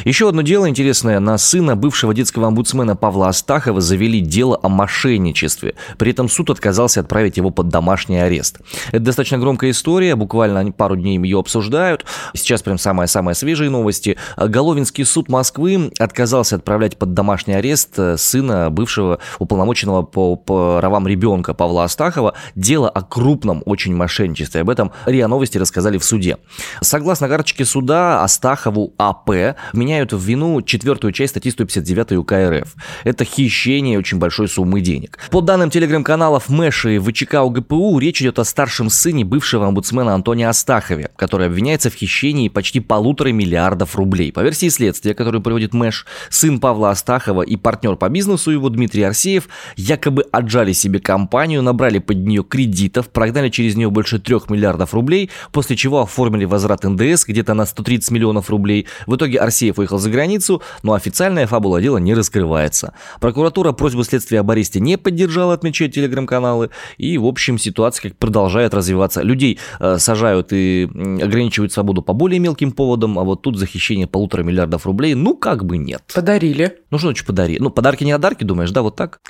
Еще 0.05 0.29
одно 0.29 0.41
дело 0.41 0.69
интересное. 0.69 1.19
На 1.19 1.37
сына 1.37 1.75
бывшего 1.75 2.13
детского 2.13 2.47
омбудсмена 2.47 2.95
Павла 2.95 3.29
Астахова 3.29 3.81
завели 3.81 4.21
дело 4.21 4.59
о 4.61 4.69
мошенничестве. 4.69 5.75
При 5.97 6.11
этом 6.11 6.29
суд 6.29 6.49
отказался 6.49 7.01
отправить 7.01 7.37
его 7.37 7.49
под 7.49 7.69
домашний 7.69 8.19
арест. 8.19 8.59
Это 8.89 8.99
достаточно 8.99 9.37
громкая 9.37 9.71
история. 9.71 10.15
Буквально 10.15 10.71
пару 10.71 10.95
дней 10.95 11.17
ее 11.19 11.39
обсуждают. 11.39 12.05
Сейчас 12.33 12.61
прям 12.61 12.77
самые-самые 12.77 13.35
свежие 13.35 13.69
новости. 13.69 14.17
Головинский 14.37 15.05
суд 15.05 15.27
Москвы 15.29 15.91
отказался 15.97 16.55
отправлять 16.57 16.97
под 16.97 17.13
домашний 17.13 17.55
арест 17.55 17.97
э, 17.97 18.17
сына 18.17 18.69
бывшего 18.69 19.19
уполномоченного 19.39 20.03
по 20.03 20.35
правам 20.35 21.07
ребенка 21.07 21.53
Павла 21.53 21.85
Астахова. 21.85 22.35
Дело 22.55 22.89
о 22.89 23.01
крупном 23.01 23.63
очень 23.65 23.95
мошенничестве. 23.95 24.61
Об 24.61 24.69
этом 24.69 24.91
РИА 25.05 25.27
Новости 25.27 25.57
рассказали 25.57 25.97
в 25.97 26.03
суде. 26.03 26.37
Согласно 26.81 27.27
карточке 27.27 27.65
суда, 27.65 28.23
Астахову 28.23 28.93
АП 28.97 29.55
вменяют 29.79 30.11
в 30.11 30.19
вину 30.19 30.61
четвертую 30.61 31.13
часть 31.13 31.31
статьи 31.31 31.51
159 31.51 32.11
УК 32.13 32.33
РФ. 32.33 32.75
Это 33.05 33.23
хищение 33.23 33.97
очень 33.97 34.17
большой 34.17 34.49
суммы 34.49 34.81
денег. 34.81 35.17
По 35.31 35.39
данным 35.39 35.69
телеграм-каналов 35.69 36.49
Mash 36.49 36.85
и 36.85 36.99
ВЧК 36.99 37.35
ОГПУ, 37.43 37.97
речь 37.99 38.21
идет 38.21 38.39
о 38.39 38.43
старшем 38.43 38.89
сыне 38.89 39.23
бывшего 39.23 39.67
омбудсмена 39.67 40.13
Антония 40.13 40.49
Астахове, 40.49 41.11
который 41.15 41.47
обвиняется 41.47 41.89
в 41.89 41.93
хищении 41.93 42.49
почти 42.49 42.81
полутора 42.81 43.29
миллиардов 43.29 43.95
рублей. 43.95 44.33
По 44.33 44.41
версии 44.41 44.67
следствия, 44.67 45.13
которую 45.13 45.41
проводит 45.41 45.73
Mash, 45.73 46.05
сын 46.29 46.59
Павла 46.59 46.91
Астахова 46.91 47.43
и 47.43 47.55
партнер 47.55 47.95
по 47.95 48.09
бизнесу 48.09 48.51
его 48.51 48.67
Дмитрий 48.67 49.03
Арсеев 49.03 49.47
якобы 49.77 50.23
отжали 50.31 50.73
себе 50.73 50.99
компанию, 50.99 51.61
набрали 51.61 51.99
под 51.99 52.17
нее 52.17 52.43
кредитов, 52.43 53.07
прогнали 53.09 53.47
через 53.47 53.77
нее 53.77 53.89
больше 53.89 54.19
трех 54.19 54.49
миллиардов 54.49 54.93
рублей, 54.93 55.29
после 55.53 55.77
чего 55.77 56.01
оформили 56.01 56.43
возврат 56.43 56.83
НДС 56.83 57.23
где-то 57.25 57.53
на 57.53 57.65
130 57.65 58.11
миллионов 58.11 58.49
рублей. 58.49 58.87
В 59.07 59.15
итоге 59.15 59.39
Арсеев 59.39 59.68
Алексеев 59.69 59.79
уехал 59.79 59.99
за 59.99 60.09
границу, 60.09 60.61
но 60.83 60.93
официальная 60.93 61.47
фабула 61.47 61.81
дела 61.81 61.97
не 61.97 62.13
раскрывается. 62.13 62.93
Прокуратура 63.19 63.71
просьбу 63.71 64.03
следствия 64.03 64.39
об 64.39 64.51
аресте 64.51 64.79
не 64.79 64.97
поддержала, 64.97 65.53
отмечают 65.53 65.93
телеграм-каналы, 65.93 66.69
и, 66.97 67.17
в 67.17 67.25
общем, 67.25 67.57
ситуация 67.57 68.09
как 68.09 68.17
продолжает 68.17 68.73
развиваться. 68.73 69.21
Людей 69.21 69.59
э, 69.79 69.97
сажают 69.99 70.51
и 70.51 70.89
ограничивают 71.21 71.71
свободу 71.71 72.01
по 72.01 72.13
более 72.13 72.39
мелким 72.39 72.71
поводам, 72.71 73.19
а 73.19 73.23
вот 73.23 73.41
тут 73.41 73.57
захищение 73.57 74.07
полутора 74.07 74.43
миллиардов 74.43 74.85
рублей, 74.85 75.13
ну, 75.13 75.35
как 75.35 75.65
бы 75.65 75.77
нет. 75.77 76.03
Подарили. 76.13 76.77
Ну, 76.91 76.97
что 76.97 77.07
значит 77.07 77.25
подарили? 77.25 77.59
Ну, 77.59 77.69
подарки 77.69 78.03
не 78.03 78.11
одарки, 78.11 78.43
думаешь, 78.43 78.71
да, 78.71 78.81
вот 78.81 78.95
так? 78.95 79.19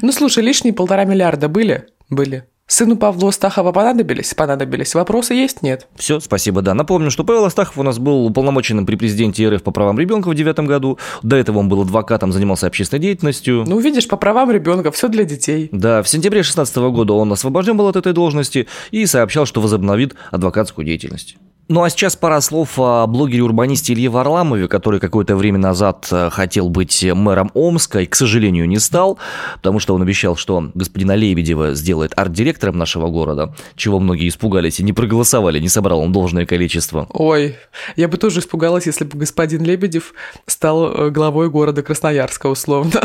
Ну, 0.00 0.10
слушай, 0.12 0.42
лишние 0.42 0.72
полтора 0.72 1.04
миллиарда 1.04 1.48
были? 1.48 1.86
Были. 2.08 2.44
Сыну 2.72 2.96
Павлу 2.96 3.28
Астахова 3.28 3.70
понадобились? 3.70 4.32
Понадобились. 4.32 4.94
Вопросы 4.94 5.34
есть? 5.34 5.62
Нет. 5.62 5.88
Все, 5.94 6.20
спасибо, 6.20 6.62
да. 6.62 6.72
Напомню, 6.72 7.10
что 7.10 7.22
Павел 7.22 7.44
Астахов 7.44 7.76
у 7.76 7.82
нас 7.82 7.98
был 7.98 8.24
уполномоченным 8.24 8.86
при 8.86 8.96
президенте 8.96 9.46
РФ 9.46 9.62
по 9.62 9.72
правам 9.72 9.98
ребенка 9.98 10.28
в 10.28 10.34
девятом 10.34 10.66
году. 10.66 10.98
До 11.22 11.36
этого 11.36 11.58
он 11.58 11.68
был 11.68 11.82
адвокатом, 11.82 12.32
занимался 12.32 12.66
общественной 12.66 13.02
деятельностью. 13.02 13.64
Ну, 13.66 13.78
видишь, 13.78 14.08
по 14.08 14.16
правам 14.16 14.50
ребенка, 14.50 14.90
все 14.90 15.08
для 15.08 15.24
детей. 15.24 15.68
Да, 15.70 16.02
в 16.02 16.08
сентябре 16.08 16.38
2016 16.38 16.76
года 16.78 17.12
он 17.12 17.30
освобожден 17.30 17.76
был 17.76 17.88
от 17.88 17.96
этой 17.96 18.14
должности 18.14 18.66
и 18.90 19.04
сообщал, 19.04 19.44
что 19.44 19.60
возобновит 19.60 20.14
адвокатскую 20.30 20.86
деятельность. 20.86 21.36
Ну 21.68 21.84
а 21.84 21.90
сейчас 21.90 22.16
пара 22.16 22.40
слов 22.40 22.76
о 22.76 23.06
блогере-урбанисте 23.06 23.92
Илье 23.92 24.10
Варламове, 24.10 24.66
который 24.66 24.98
какое-то 24.98 25.36
время 25.36 25.58
назад 25.58 26.08
э, 26.10 26.28
хотел 26.28 26.68
быть 26.68 27.04
мэром 27.04 27.52
Омска 27.54 28.00
и, 28.00 28.06
к 28.06 28.16
сожалению, 28.16 28.68
не 28.68 28.80
стал, 28.80 29.18
потому 29.54 29.78
что 29.78 29.94
он 29.94 30.02
обещал, 30.02 30.36
что 30.36 30.70
господина 30.74 31.14
Лебедева 31.14 31.74
сделает 31.74 32.12
арт-директором 32.16 32.76
нашего 32.76 33.08
города, 33.08 33.54
чего 33.76 34.00
многие 34.00 34.28
испугались 34.28 34.80
и 34.80 34.82
не 34.82 34.92
проголосовали, 34.92 35.60
не 35.60 35.68
собрал 35.68 36.00
он 36.00 36.12
должное 36.12 36.46
количество. 36.46 37.06
Ой, 37.10 37.56
я 37.94 38.08
бы 38.08 38.16
тоже 38.16 38.40
испугалась, 38.40 38.86
если 38.86 39.04
бы 39.04 39.16
господин 39.16 39.62
Лебедев 39.62 40.14
стал 40.46 40.92
э, 40.92 41.10
главой 41.10 41.48
города 41.48 41.82
Красноярска, 41.82 42.48
условно. 42.48 43.00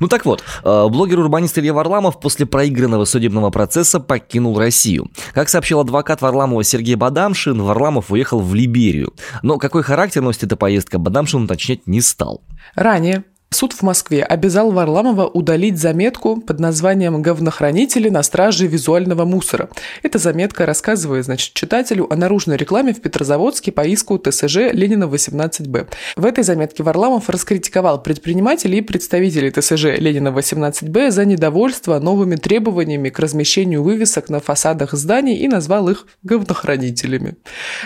Ну 0.00 0.08
так 0.08 0.26
вот, 0.26 0.44
э, 0.62 0.88
блогер-урбанист 0.88 1.58
Илья 1.58 1.72
Варламов 1.72 2.20
после 2.20 2.44
проигранного 2.44 3.06
судебного 3.06 3.50
процесса 3.50 3.98
покинул 3.98 4.58
Россию. 4.58 5.10
Как 5.32 5.48
сообщил 5.48 5.80
адвокат 5.80 6.20
Варламова 6.20 6.62
Сергей 6.62 6.94
Бадамшин, 6.94 7.60
Варламов 7.60 7.77
Варламов 7.78 8.10
уехал 8.10 8.40
в 8.40 8.54
Либерию. 8.54 9.14
Но 9.42 9.58
какой 9.58 9.84
характер 9.84 10.20
носит 10.20 10.42
эта 10.42 10.56
поездка, 10.56 10.98
Бадамшин 10.98 11.44
уточнять 11.44 11.86
не 11.86 12.00
стал. 12.00 12.42
Ранее 12.74 13.22
Суд 13.50 13.72
в 13.72 13.82
Москве 13.82 14.22
обязал 14.22 14.72
Варламова 14.72 15.26
удалить 15.26 15.78
заметку 15.78 16.36
под 16.36 16.60
названием 16.60 17.22
«Говнохранители 17.22 18.10
на 18.10 18.22
страже 18.22 18.66
визуального 18.66 19.24
мусора». 19.24 19.70
Эта 20.02 20.18
заметка 20.18 20.66
рассказывает, 20.66 21.24
значит, 21.24 21.54
читателю 21.54 22.12
о 22.12 22.16
наружной 22.16 22.58
рекламе 22.58 22.92
в 22.92 23.00
Петрозаводске 23.00 23.72
по 23.72 23.86
иску 23.86 24.18
ТСЖ 24.18 24.70
Ленина 24.72 25.04
18Б. 25.04 25.88
В 26.16 26.26
этой 26.26 26.44
заметке 26.44 26.82
Варламов 26.82 27.30
раскритиковал 27.30 28.02
предпринимателей 28.02 28.78
и 28.78 28.82
представителей 28.82 29.50
ТСЖ 29.50 29.98
Ленина 29.98 30.28
18Б 30.28 31.10
за 31.10 31.24
недовольство 31.24 31.98
новыми 31.98 32.36
требованиями 32.36 33.08
к 33.08 33.18
размещению 33.18 33.82
вывесок 33.82 34.28
на 34.28 34.40
фасадах 34.40 34.92
зданий 34.92 35.36
и 35.36 35.48
назвал 35.48 35.88
их 35.88 36.06
говнохранителями. 36.22 37.36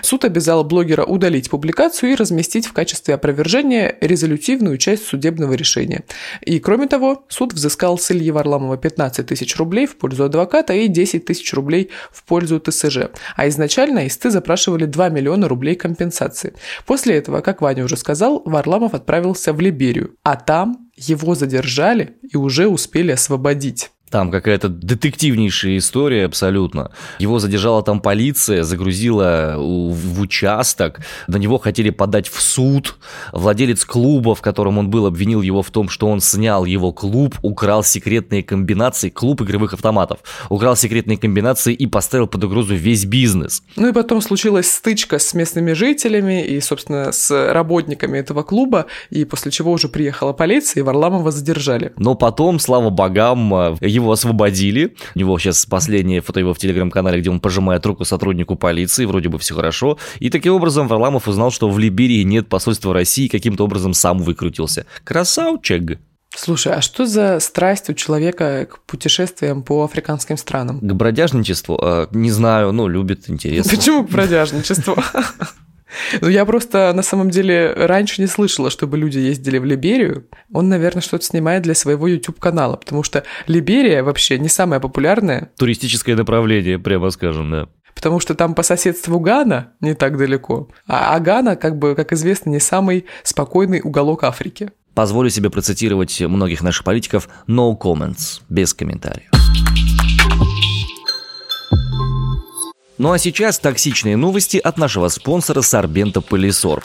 Суд 0.02 0.24
обязал 0.24 0.64
блогера 0.64 1.04
удалить 1.04 1.50
публикацию 1.50 2.10
и 2.10 2.14
разместить 2.16 2.66
в 2.66 2.72
качестве 2.72 3.14
опровержения 3.14 3.96
резолютивную 4.00 4.76
часть 4.76 5.06
судебного 5.06 5.51
судебного 5.52 5.54
решения. 5.54 6.02
И, 6.40 6.58
кроме 6.58 6.86
того, 6.86 7.24
суд 7.28 7.52
взыскал 7.52 7.98
с 7.98 8.10
Ильи 8.10 8.30
Варламова 8.30 8.76
15 8.76 9.26
тысяч 9.26 9.56
рублей 9.56 9.86
в 9.86 9.96
пользу 9.96 10.24
адвоката 10.24 10.72
и 10.72 10.88
10 10.88 11.24
тысяч 11.24 11.54
рублей 11.54 11.90
в 12.10 12.22
пользу 12.24 12.60
ТСЖ. 12.60 12.96
А 13.36 13.48
изначально 13.48 14.06
исты 14.06 14.30
запрашивали 14.30 14.86
2 14.86 15.08
миллиона 15.10 15.48
рублей 15.48 15.74
компенсации. 15.74 16.52
После 16.86 17.16
этого, 17.16 17.40
как 17.40 17.62
Ваня 17.62 17.84
уже 17.84 17.96
сказал, 17.96 18.42
Варламов 18.44 18.94
отправился 18.94 19.52
в 19.52 19.60
Либерию, 19.60 20.14
а 20.22 20.36
там 20.36 20.90
его 20.96 21.34
задержали 21.34 22.16
и 22.32 22.36
уже 22.36 22.66
успели 22.66 23.12
освободить. 23.12 23.90
Там 24.12 24.30
какая-то 24.30 24.68
детективнейшая 24.68 25.78
история 25.78 26.26
абсолютно. 26.26 26.90
Его 27.18 27.38
задержала 27.38 27.82
там 27.82 27.98
полиция, 27.98 28.62
загрузила 28.62 29.54
в 29.56 30.20
участок. 30.20 31.00
На 31.28 31.38
него 31.38 31.56
хотели 31.56 31.88
подать 31.88 32.28
в 32.28 32.42
суд. 32.42 32.96
Владелец 33.32 33.86
клуба, 33.86 34.34
в 34.34 34.42
котором 34.42 34.76
он 34.76 34.90
был, 34.90 35.06
обвинил 35.06 35.40
его 35.40 35.62
в 35.62 35.70
том, 35.70 35.88
что 35.88 36.08
он 36.08 36.20
снял 36.20 36.66
его 36.66 36.92
клуб, 36.92 37.36
украл 37.40 37.82
секретные 37.82 38.42
комбинации, 38.42 39.08
клуб 39.08 39.40
игровых 39.40 39.72
автоматов, 39.72 40.18
украл 40.50 40.76
секретные 40.76 41.16
комбинации 41.16 41.72
и 41.72 41.86
поставил 41.86 42.26
под 42.26 42.44
угрозу 42.44 42.74
весь 42.74 43.06
бизнес. 43.06 43.62
Ну 43.76 43.88
и 43.88 43.92
потом 43.94 44.20
случилась 44.20 44.70
стычка 44.70 45.18
с 45.18 45.32
местными 45.32 45.72
жителями 45.72 46.44
и, 46.44 46.60
собственно, 46.60 47.12
с 47.12 47.50
работниками 47.50 48.18
этого 48.18 48.42
клуба, 48.42 48.84
и 49.08 49.24
после 49.24 49.50
чего 49.50 49.72
уже 49.72 49.88
приехала 49.88 50.34
полиция, 50.34 50.80
и 50.80 50.82
Варламова 50.82 51.30
задержали. 51.30 51.94
Но 51.96 52.14
потом, 52.14 52.58
слава 52.58 52.90
богам, 52.90 53.78
его 53.80 54.01
его 54.02 54.12
освободили. 54.12 54.94
У 55.14 55.18
него 55.18 55.38
сейчас 55.38 55.66
последнее 55.66 56.20
фото 56.20 56.40
его 56.40 56.54
в 56.54 56.58
телеграм-канале, 56.58 57.20
где 57.20 57.30
он 57.30 57.40
пожимает 57.40 57.84
руку 57.86 58.04
сотруднику 58.04 58.56
полиции, 58.56 59.04
вроде 59.04 59.28
бы 59.28 59.38
все 59.38 59.54
хорошо. 59.54 59.98
И 60.18 60.30
таким 60.30 60.54
образом 60.54 60.88
Варламов 60.88 61.28
узнал, 61.28 61.50
что 61.50 61.68
в 61.70 61.78
Либерии 61.78 62.22
нет 62.22 62.48
посольства 62.48 62.92
России, 62.92 63.28
каким-то 63.28 63.64
образом 63.64 63.94
сам 63.94 64.18
выкрутился. 64.18 64.86
Красавчик! 65.04 65.98
Слушай, 66.34 66.74
а 66.74 66.80
что 66.80 67.06
за 67.06 67.40
страсть 67.40 67.90
у 67.90 67.94
человека 67.94 68.66
к 68.70 68.80
путешествиям 68.86 69.62
по 69.62 69.84
африканским 69.84 70.36
странам? 70.36 70.80
К 70.80 70.92
бродяжничеству? 70.94 71.78
А, 71.80 72.08
не 72.10 72.30
знаю, 72.30 72.72
ну, 72.72 72.88
любит, 72.88 73.28
интересно. 73.28 73.76
Почему 73.76 74.04
к 74.04 74.10
бродяжничеству? 74.10 74.96
Ну, 76.20 76.28
я 76.28 76.44
просто 76.44 76.92
на 76.94 77.02
самом 77.02 77.30
деле 77.30 77.72
раньше 77.72 78.20
не 78.20 78.26
слышала, 78.26 78.70
чтобы 78.70 78.98
люди 78.98 79.18
ездили 79.18 79.58
в 79.58 79.64
Либерию. 79.64 80.26
Он, 80.52 80.68
наверное, 80.68 81.02
что-то 81.02 81.24
снимает 81.24 81.62
для 81.62 81.74
своего 81.74 82.06
YouTube-канала, 82.06 82.76
потому 82.76 83.02
что 83.02 83.24
Либерия 83.46 84.02
вообще 84.02 84.38
не 84.38 84.48
самое 84.48 84.80
популярное. 84.80 85.50
Туристическое 85.56 86.16
направление, 86.16 86.78
прямо 86.78 87.10
скажем, 87.10 87.50
да. 87.50 87.68
Потому 87.94 88.20
что 88.20 88.34
там 88.34 88.54
по 88.54 88.62
соседству 88.62 89.20
Гана 89.20 89.72
не 89.80 89.94
так 89.94 90.16
далеко. 90.16 90.68
А, 90.86 91.14
а 91.14 91.20
Гана, 91.20 91.56
как 91.56 91.78
бы, 91.78 91.94
как 91.94 92.12
известно, 92.12 92.50
не 92.50 92.60
самый 92.60 93.06
спокойный 93.22 93.80
уголок 93.82 94.24
Африки. 94.24 94.70
Позволю 94.94 95.30
себе 95.30 95.50
процитировать 95.50 96.20
многих 96.20 96.62
наших 96.62 96.84
политиков 96.84 97.28
«no 97.48 97.78
comments», 97.78 98.40
без 98.48 98.74
комментариев. 98.74 99.31
Ну 103.02 103.10
а 103.10 103.18
сейчас 103.18 103.58
токсичные 103.58 104.16
новости 104.16 104.58
от 104.58 104.78
нашего 104.78 105.08
спонсора 105.08 105.60
Сорбента 105.62 106.20
Полисорб. 106.20 106.84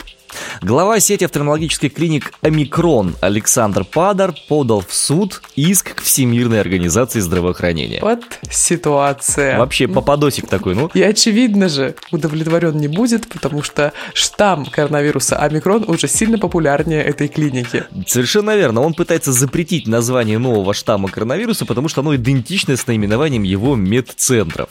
Глава 0.60 0.98
сети 1.00 1.24
офтальмологических 1.24 1.94
клиник 1.94 2.32
«Омикрон» 2.42 3.14
Александр 3.20 3.84
Падар 3.84 4.34
подал 4.48 4.82
в 4.86 4.92
суд 4.92 5.40
иск 5.54 5.94
к 5.94 6.02
Всемирной 6.02 6.60
организации 6.60 7.20
здравоохранения. 7.20 8.00
Вот 8.02 8.24
ситуация. 8.50 9.58
Вообще 9.58 9.86
попадосик 9.88 10.48
такой, 10.48 10.74
ну. 10.74 10.90
И 10.94 11.02
очевидно 11.02 11.68
же, 11.68 11.94
удовлетворен 12.10 12.76
не 12.76 12.88
будет, 12.88 13.28
потому 13.28 13.62
что 13.62 13.92
штамм 14.14 14.66
коронавируса 14.66 15.36
«Омикрон» 15.36 15.84
уже 15.86 16.08
сильно 16.08 16.38
популярнее 16.38 17.02
этой 17.02 17.28
клиники. 17.28 17.84
Совершенно 18.06 18.56
верно. 18.56 18.80
Он 18.80 18.94
пытается 18.94 19.32
запретить 19.32 19.86
название 19.86 20.38
нового 20.38 20.74
штамма 20.74 21.08
коронавируса, 21.08 21.66
потому 21.66 21.88
что 21.88 22.00
оно 22.00 22.16
идентично 22.16 22.76
с 22.76 22.86
наименованием 22.86 23.42
его 23.42 23.76
медцентров. 23.76 24.70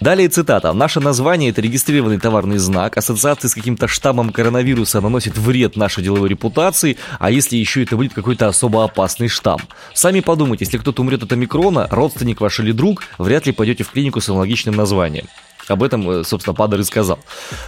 Далее 0.00 0.28
цитата. 0.28 0.72
«Наше 0.72 1.00
название– 1.00 1.50
это 1.50 1.60
регистрированный 1.60 2.18
товарный 2.18 2.58
знак. 2.58 2.96
Ассоциации 2.96 3.48
с 3.48 3.54
каким-то 3.54 3.88
штаммом 3.88 4.30
коронавируса 4.30 4.97
наносит 5.00 5.36
вред 5.36 5.76
нашей 5.76 6.02
деловой 6.02 6.28
репутации, 6.28 6.96
а 7.18 7.30
если 7.30 7.56
еще 7.56 7.82
это 7.82 7.96
будет 7.96 8.14
какой-то 8.14 8.48
особо 8.48 8.84
опасный 8.84 9.28
штамм. 9.28 9.60
Сами 9.94 10.20
подумайте, 10.20 10.64
если 10.64 10.78
кто-то 10.78 11.02
умрет 11.02 11.22
от 11.22 11.32
омикрона, 11.32 11.88
родственник 11.90 12.40
ваш 12.40 12.60
или 12.60 12.72
друг, 12.72 13.02
вряд 13.18 13.46
ли 13.46 13.52
пойдете 13.52 13.84
в 13.84 13.90
клинику 13.90 14.20
с 14.20 14.28
аналогичным 14.28 14.74
названием. 14.74 15.26
Об 15.68 15.82
этом, 15.82 16.08
э, 16.10 16.24
собственно, 16.24 16.54
Падер 16.54 16.80
и 16.80 16.84
сказал. 16.84 17.18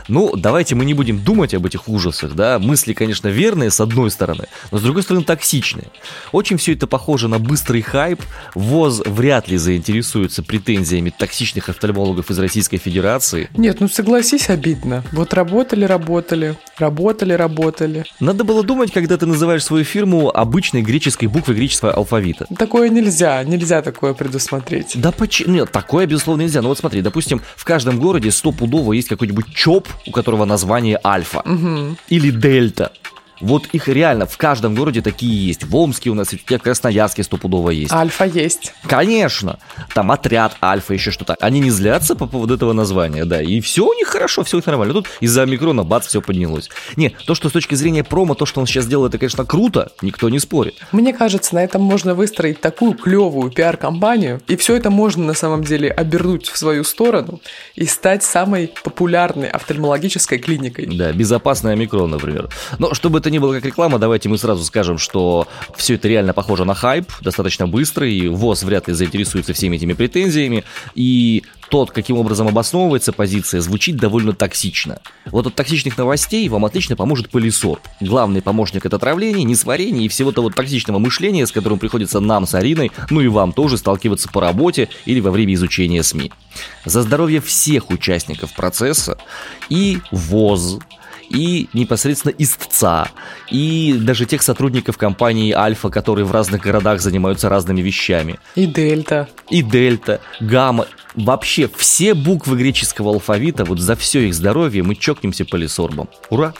Ну, 0.09 0.35
давайте 0.37 0.75
мы 0.75 0.85
не 0.85 0.95
будем 0.95 1.23
думать 1.23 1.55
об 1.55 1.67
этих 1.67 1.89
ужасах, 1.89 2.35
да. 2.35 2.59
Мысли, 2.59 2.93
конечно, 2.93 3.29
верные, 3.29 3.71
с 3.71 3.81
одной 3.81 4.11
стороны, 4.11 4.47
но 4.71 4.79
с 4.79 4.83
другой 4.83 5.03
стороны 5.03 5.25
токсичные. 5.25 5.89
Очень 6.33 6.57
все 6.57 6.73
это 6.73 6.87
похоже 6.87 7.29
на 7.29 7.39
быстрый 7.39 7.83
хайп. 7.83 8.23
ВОЗ 8.55 9.03
вряд 9.05 9.49
ли 9.49 9.57
заинтересуется 9.57 10.43
претензиями 10.43 11.13
токсичных 11.17 11.69
офтальмологов 11.69 12.31
из 12.31 12.39
Российской 12.39 12.79
Федерации. 12.79 13.51
Нет, 13.57 13.81
ну 13.81 13.89
согласись, 13.89 14.49
обидно. 14.49 15.05
Вот 15.13 15.35
работали, 15.35 15.85
работали, 15.85 16.57
работали, 16.81 17.33
работали. 17.35 18.05
Надо 18.19 18.45
было 18.45 18.63
думать, 18.63 18.93
когда 18.93 19.17
ты 19.17 19.27
называешь 19.27 19.65
свою 19.65 19.85
фирму 19.85 20.31
обычной 20.35 20.83
греческой 20.83 21.29
буквой 21.29 21.57
греческого 21.57 21.93
алфавита. 21.93 22.47
Такое 22.59 22.89
нельзя, 22.89 23.45
нельзя 23.45 23.83
такое 23.83 24.15
предусмотреть. 24.15 24.93
Да 24.95 25.13
почему? 25.13 25.53
Нет, 25.53 25.71
такое, 25.71 26.07
безусловно, 26.07 26.43
нельзя. 26.43 26.63
Ну 26.63 26.69
вот 26.69 26.79
смотри, 26.79 27.03
допустим, 27.03 27.43
в 27.57 27.65
каждом 27.65 27.91
каждом 27.91 28.01
городе 28.01 28.31
стопудово 28.31 28.93
есть 28.93 29.09
какой-нибудь 29.09 29.55
ЧОП, 29.55 29.89
у 30.07 30.11
которого 30.13 30.45
название 30.45 30.99
Альфа. 31.05 31.41
Угу. 31.41 31.97
Или 32.09 32.31
Дельта. 32.31 32.93
Вот 33.41 33.67
их 33.73 33.89
реально 33.89 34.27
в 34.27 34.37
каждом 34.37 34.75
городе 34.75 35.03
такие 35.03 35.47
есть. 35.47 35.65
В 35.65 35.75
Омске 35.77 36.11
у 36.11 36.15
нас, 36.15 36.29
в 36.29 36.59
Красноярске 36.59 37.23
стопудово 37.23 37.71
есть. 37.71 37.93
Альфа 37.93 38.25
есть. 38.25 38.73
Конечно. 38.87 39.59
Там 39.95 40.11
отряд 40.13 40.57
Альфа, 40.63 40.95
еще 40.95 41.11
что-то. 41.11 41.37
Они 41.41 41.61
не 41.61 41.71
злятся 41.71 42.15
по 42.15 42.27
поводу 42.27 42.55
этого 42.55 42.73
названия, 42.73 43.25
да. 43.25 43.41
И 43.43 43.61
все 43.61 43.87
у 43.87 43.95
них 43.95 44.09
хорошо, 44.09 44.45
все 44.45 44.57
у 44.57 44.59
них 44.59 44.67
нормально. 44.67 44.95
Тут 44.95 45.07
из-за 45.21 45.47
микрона 45.47 45.85
бац, 45.85 46.07
все 46.07 46.21
поднялось. 46.21 46.69
Не, 46.97 47.11
то, 47.11 47.35
что 47.35 47.49
с 47.49 47.53
точки 47.53 47.75
зрения 47.75 48.05
промо, 48.05 48.35
то, 48.35 48.47
что 48.47 48.61
он 48.61 48.67
сейчас 48.67 48.87
делает, 48.87 49.11
это, 49.11 49.19
конечно, 49.19 49.45
круто, 49.45 49.93
никто 50.03 50.29
не 50.29 50.39
спорит. 50.39 50.75
Мне 50.93 51.13
кажется, 51.13 51.55
на 51.55 51.65
этом 51.65 51.83
можно 51.83 52.15
выстроить 52.15 52.61
такую 52.61 52.95
клевую 52.95 53.51
пиар-компанию, 53.51 54.41
и 54.47 54.57
все 54.57 54.77
это 54.77 54.91
можно 54.91 55.25
на 55.25 55.35
самом 55.35 55.65
деле 55.65 55.91
обернуть 55.91 56.49
в 56.49 56.57
свою 56.57 56.85
сторону 56.85 57.41
и 57.75 57.87
стать 57.87 58.23
самой 58.23 58.73
популярной 58.83 59.49
офтальмологической 59.49 60.39
клиникой. 60.39 60.87
Да, 60.87 61.13
безопасная 61.13 61.77
микрон, 61.77 62.11
например. 62.11 62.49
Но 62.79 62.95
чтобы 62.95 63.19
это 63.19 63.30
не 63.31 63.39
было 63.39 63.55
как 63.55 63.65
реклама, 63.65 63.99
давайте 63.99 64.29
мы 64.29 64.39
сразу 64.39 64.65
скажем, 64.65 64.99
что 64.99 65.49
все 65.77 65.95
это 65.95 66.09
реально 66.09 66.33
похоже 66.33 66.65
на 66.65 66.75
хайп, 66.75 67.11
достаточно 67.21 67.67
быстрый, 67.67 68.15
и 68.15 68.29
ВОЗ 68.29 68.65
вряд 68.65 68.89
ли 68.89 68.95
заинтересуется 68.95 69.53
всеми 69.53 69.77
этими 69.77 69.93
претензиями, 69.93 70.65
и 70.95 71.45
тот, 71.71 71.93
каким 71.93 72.19
образом 72.19 72.49
обосновывается 72.49 73.13
позиция, 73.13 73.61
звучит 73.61 73.97
довольно 73.97 74.33
токсично. 74.33 74.99
Вот 75.27 75.47
от 75.47 75.55
токсичных 75.55 75.97
новостей 75.97 76.49
вам 76.49 76.65
отлично 76.65 76.97
поможет 76.97 77.31
пылесор. 77.31 77.81
Главный 78.01 78.43
помощник 78.43 78.85
от 78.85 78.95
отравления, 78.95 79.45
несварения 79.45 80.05
и 80.05 80.09
всего 80.09 80.33
того 80.33 80.51
токсичного 80.51 80.99
мышления, 80.99 81.47
с 81.47 81.53
которым 81.53 81.79
приходится 81.79 82.19
нам 82.19 82.47
с 82.47 82.55
Ариной, 82.55 82.91
ну 83.09 83.21
и 83.21 83.29
вам 83.29 83.53
тоже 83.53 83.79
сталкиваться 83.79 84.29
по 84.29 84.41
работе 84.41 84.89
или 85.05 85.21
во 85.21 85.31
время 85.31 85.55
изучения 85.55 86.03
СМИ. 86.03 86.33
За 86.85 87.03
здоровье 87.03 87.41
всех 87.41 87.91
участников 87.91 88.53
процесса 88.55 89.17
и 89.69 90.01
ВОЗ, 90.11 90.81
и 91.31 91.69
непосредственно 91.73 92.35
истца, 92.37 93.09
и 93.51 93.97
даже 93.99 94.27
тех 94.27 94.43
сотрудников 94.43 94.99
компании 94.99 95.53
Альфа, 95.53 95.89
которые 95.89 96.25
в 96.25 96.33
разных 96.33 96.61
городах 96.61 97.01
занимаются 97.01 97.49
разными 97.49 97.81
вещами. 97.81 98.39
И 98.57 98.67
Дельта. 98.67 99.29
И 99.49 99.63
Дельта, 99.63 100.21
Гамма. 100.41 100.87
Вообще 101.15 101.69
все 101.75 102.15
буквы 102.15 102.57
греческого 102.57 103.13
алфавита, 103.13 103.65
вот 103.65 103.81
за 103.81 103.97
все 103.97 104.29
их 104.29 104.35
здоровье 104.35 104.83
мы 104.83 104.95
чокнемся 104.95 105.45
полисорбом. 105.45 106.09
Ура! 106.29 106.53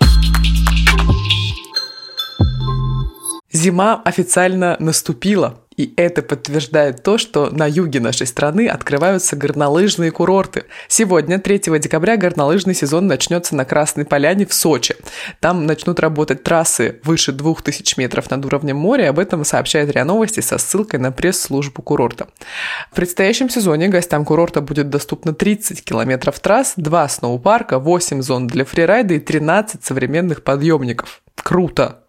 Зима 3.53 4.01
официально 4.05 4.77
наступила. 4.79 5.59
И 5.81 5.95
это 5.97 6.21
подтверждает 6.21 7.03
то, 7.03 7.17
что 7.17 7.49
на 7.51 7.67
юге 7.67 8.01
нашей 8.01 8.27
страны 8.27 8.69
открываются 8.69 9.35
горнолыжные 9.35 10.11
курорты. 10.11 10.65
Сегодня, 10.89 11.39
3 11.39 11.79
декабря, 11.79 12.19
горнолыжный 12.19 12.75
сезон 12.75 13.07
начнется 13.07 13.57
на 13.57 13.65
Красной 13.65 14.05
Поляне 14.05 14.45
в 14.45 14.53
Сочи. 14.53 14.95
Там 15.41 15.65
начнут 15.65 15.99
работать 15.99 16.43
трассы 16.43 17.01
выше 17.03 17.33
2000 17.33 17.99
метров 17.99 18.31
над 18.31 18.45
уровнем 18.45 18.77
моря. 18.77 19.09
Об 19.09 19.19
этом 19.19 19.43
сообщает 19.47 19.91
РИА 19.91 20.05
Новости 20.05 20.41
со 20.41 20.59
ссылкой 20.59 21.01
на 21.01 21.13
пресс-службу 21.13 21.81
курорта. 21.81 22.29
В 22.93 22.97
предстоящем 22.97 23.49
сезоне 23.49 23.89
гостям 23.89 24.27
курорта 24.27 24.61
будет 24.61 24.91
доступно 24.91 25.33
30 25.33 25.83
километров 25.83 26.41
трасс, 26.41 26.75
2 26.77 27.09
сноупарка, 27.09 27.79
8 27.79 28.21
зон 28.21 28.49
для 28.49 28.67
фрирайда 28.67 29.15
и 29.15 29.19
13 29.19 29.83
современных 29.83 30.45
подъемников. 30.45 31.23
Круто! 31.37 32.01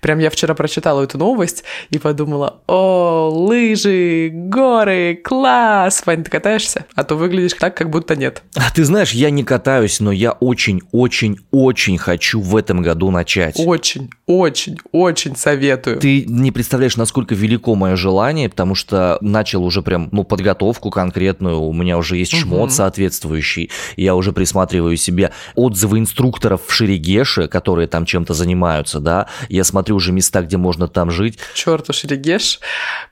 Прям 0.00 0.18
я 0.18 0.30
вчера 0.30 0.54
прочитала 0.54 1.02
эту 1.02 1.18
новость 1.18 1.64
и 1.90 1.98
подумала, 1.98 2.60
о, 2.66 3.28
лыжи, 3.30 4.30
горы, 4.32 5.20
класс! 5.22 6.02
Вань, 6.06 6.24
ты 6.24 6.30
катаешься? 6.30 6.86
А 6.94 7.04
то 7.04 7.16
выглядишь 7.16 7.54
так, 7.54 7.76
как 7.76 7.90
будто 7.90 8.16
нет. 8.16 8.42
А 8.56 8.70
ты 8.74 8.84
знаешь, 8.84 9.12
я 9.12 9.30
не 9.30 9.44
катаюсь, 9.44 10.00
но 10.00 10.12
я 10.12 10.32
очень-очень-очень 10.32 11.98
хочу 11.98 12.40
в 12.40 12.56
этом 12.56 12.82
году 12.82 13.10
начать. 13.10 13.56
Очень, 13.58 14.10
очень, 14.26 14.78
очень 14.92 15.36
советую. 15.36 15.98
Ты 15.98 16.24
не 16.26 16.52
представляешь, 16.52 16.96
насколько 16.96 17.34
велико 17.34 17.74
мое 17.74 17.96
желание, 17.96 18.48
потому 18.48 18.74
что 18.74 19.18
начал 19.20 19.64
уже 19.64 19.82
прям, 19.82 20.08
ну, 20.12 20.24
подготовку 20.24 20.90
конкретную, 20.90 21.60
у 21.60 21.72
меня 21.72 21.98
уже 21.98 22.16
есть 22.16 22.34
шмот 22.34 22.68
угу. 22.68 22.70
соответствующий, 22.70 23.70
я 23.96 24.14
уже 24.14 24.32
присматриваю 24.32 24.96
себе 24.96 25.32
отзывы 25.54 25.98
инструкторов 25.98 26.62
в 26.66 26.72
Шерегеше, 26.72 27.48
которые 27.48 27.88
там 27.88 28.04
чем-то 28.04 28.34
занимаются, 28.34 29.00
да, 29.00 29.28
я 29.58 29.64
смотрю 29.64 29.96
уже 29.96 30.12
места, 30.12 30.42
где 30.42 30.56
можно 30.56 30.88
там 30.88 31.10
жить. 31.10 31.38
Черт 31.54 31.90
уж, 31.90 32.04
Регеш. 32.04 32.60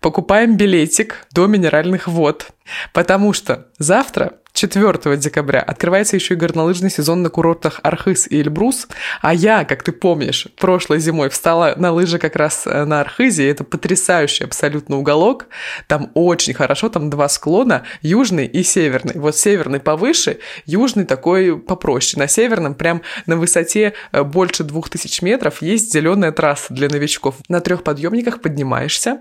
Покупаем 0.01 0.57
билетик 0.57 1.27
до 1.33 1.47
минеральных 1.47 2.09
вод. 2.09 2.49
Потому 2.93 3.33
что 3.33 3.67
завтра 3.79 4.35
4 4.57 5.17
декабря 5.19 5.61
открывается 5.61 6.17
еще 6.17 6.35
и 6.35 6.37
горнолыжный 6.37 6.91
сезон 6.91 7.23
на 7.23 7.29
курортах 7.29 7.81
Архыз 7.83 8.27
и 8.27 8.41
Эльбрус, 8.41 8.89
а 9.21 9.35
я, 9.35 9.65
как 9.65 9.83
ты 9.83 9.93
помнишь, 9.93 10.49
прошлой 10.57 10.99
зимой 10.99 11.29
встала 11.29 11.75
на 11.77 11.93
лыжи 11.93 12.19
как 12.19 12.37
раз 12.37 12.67
э, 12.67 12.85
на 12.85 13.03
Архизе, 13.03 13.49
это 13.51 13.65
потрясающий 13.65 14.45
абсолютно 14.45 14.97
уголок, 14.97 15.47
там 15.89 16.11
очень 16.15 16.55
хорошо, 16.55 16.89
там 16.89 17.11
два 17.11 17.29
склона, 17.29 17.83
южный 18.01 18.47
и 18.47 18.63
северный. 18.63 19.13
Вот 19.17 19.37
северный 19.37 19.79
повыше, 19.79 20.39
южный 20.65 21.05
такой 21.05 21.59
попроще. 21.59 22.19
На 22.19 22.27
северном 22.27 22.75
прям 22.75 23.03
на 23.27 23.37
высоте 23.37 23.93
э, 24.13 24.23
больше 24.23 24.65
2000 24.65 25.23
метров 25.23 25.61
есть 25.61 25.93
зеленая 25.93 26.33
трасса 26.33 26.73
для 26.73 26.89
новичков. 26.89 27.37
На 27.49 27.61
трех 27.61 27.83
подъемниках 27.83 28.41
поднимаешься, 28.41 29.19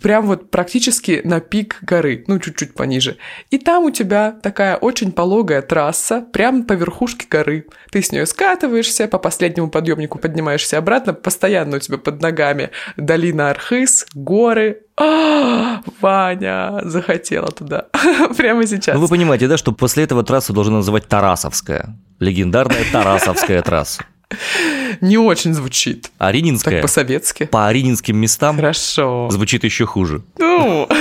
прям 0.00 0.26
вот 0.26 0.50
практически 0.50 1.20
на 1.24 1.40
пик 1.40 1.78
горы, 1.82 2.24
ну 2.26 2.38
чуть-чуть 2.38 2.74
пониже. 2.74 3.18
И 3.50 3.58
там 3.58 3.84
у 3.84 3.90
тебя 3.90 4.32
такая 4.42 4.76
очень 4.76 5.12
пологая 5.12 5.62
трасса, 5.62 6.20
прям 6.32 6.64
по 6.64 6.72
верхушке 6.72 7.26
горы. 7.28 7.66
Ты 7.90 8.02
с 8.02 8.12
нее 8.12 8.26
скатываешься, 8.26 9.08
по 9.08 9.18
последнему 9.18 9.68
подъемнику 9.68 10.18
поднимаешься 10.18 10.78
обратно, 10.78 11.12
постоянно 11.14 11.76
у 11.76 11.80
тебя 11.80 11.98
под 11.98 12.22
ногами 12.22 12.70
долина 12.96 13.50
Архыз, 13.50 14.06
горы, 14.14 14.82
а, 14.96 15.82
Ваня 16.00 16.80
захотела 16.84 17.48
туда. 17.48 17.86
Прямо 18.36 18.66
сейчас. 18.66 18.94
Ну, 18.94 19.00
вы 19.00 19.08
понимаете, 19.08 19.48
да, 19.48 19.56
что 19.56 19.72
после 19.72 20.04
этого 20.04 20.22
трассу 20.22 20.52
должны 20.52 20.76
называть 20.76 21.08
Тарасовская. 21.08 21.96
Легендарная 22.18 22.84
Тарасовская 22.92 23.62
трасса. 23.62 24.04
Не 25.00 25.18
очень 25.18 25.54
звучит. 25.54 26.10
А 26.18 26.32
Рининская? 26.32 26.74
Так 26.74 26.82
по-советски. 26.82 27.44
По 27.44 27.70
Рининским 27.72 28.16
местам? 28.16 28.56
Хорошо. 28.56 29.28
Звучит 29.30 29.64
еще 29.64 29.86
хуже. 29.86 30.22
Ну... 30.38 30.88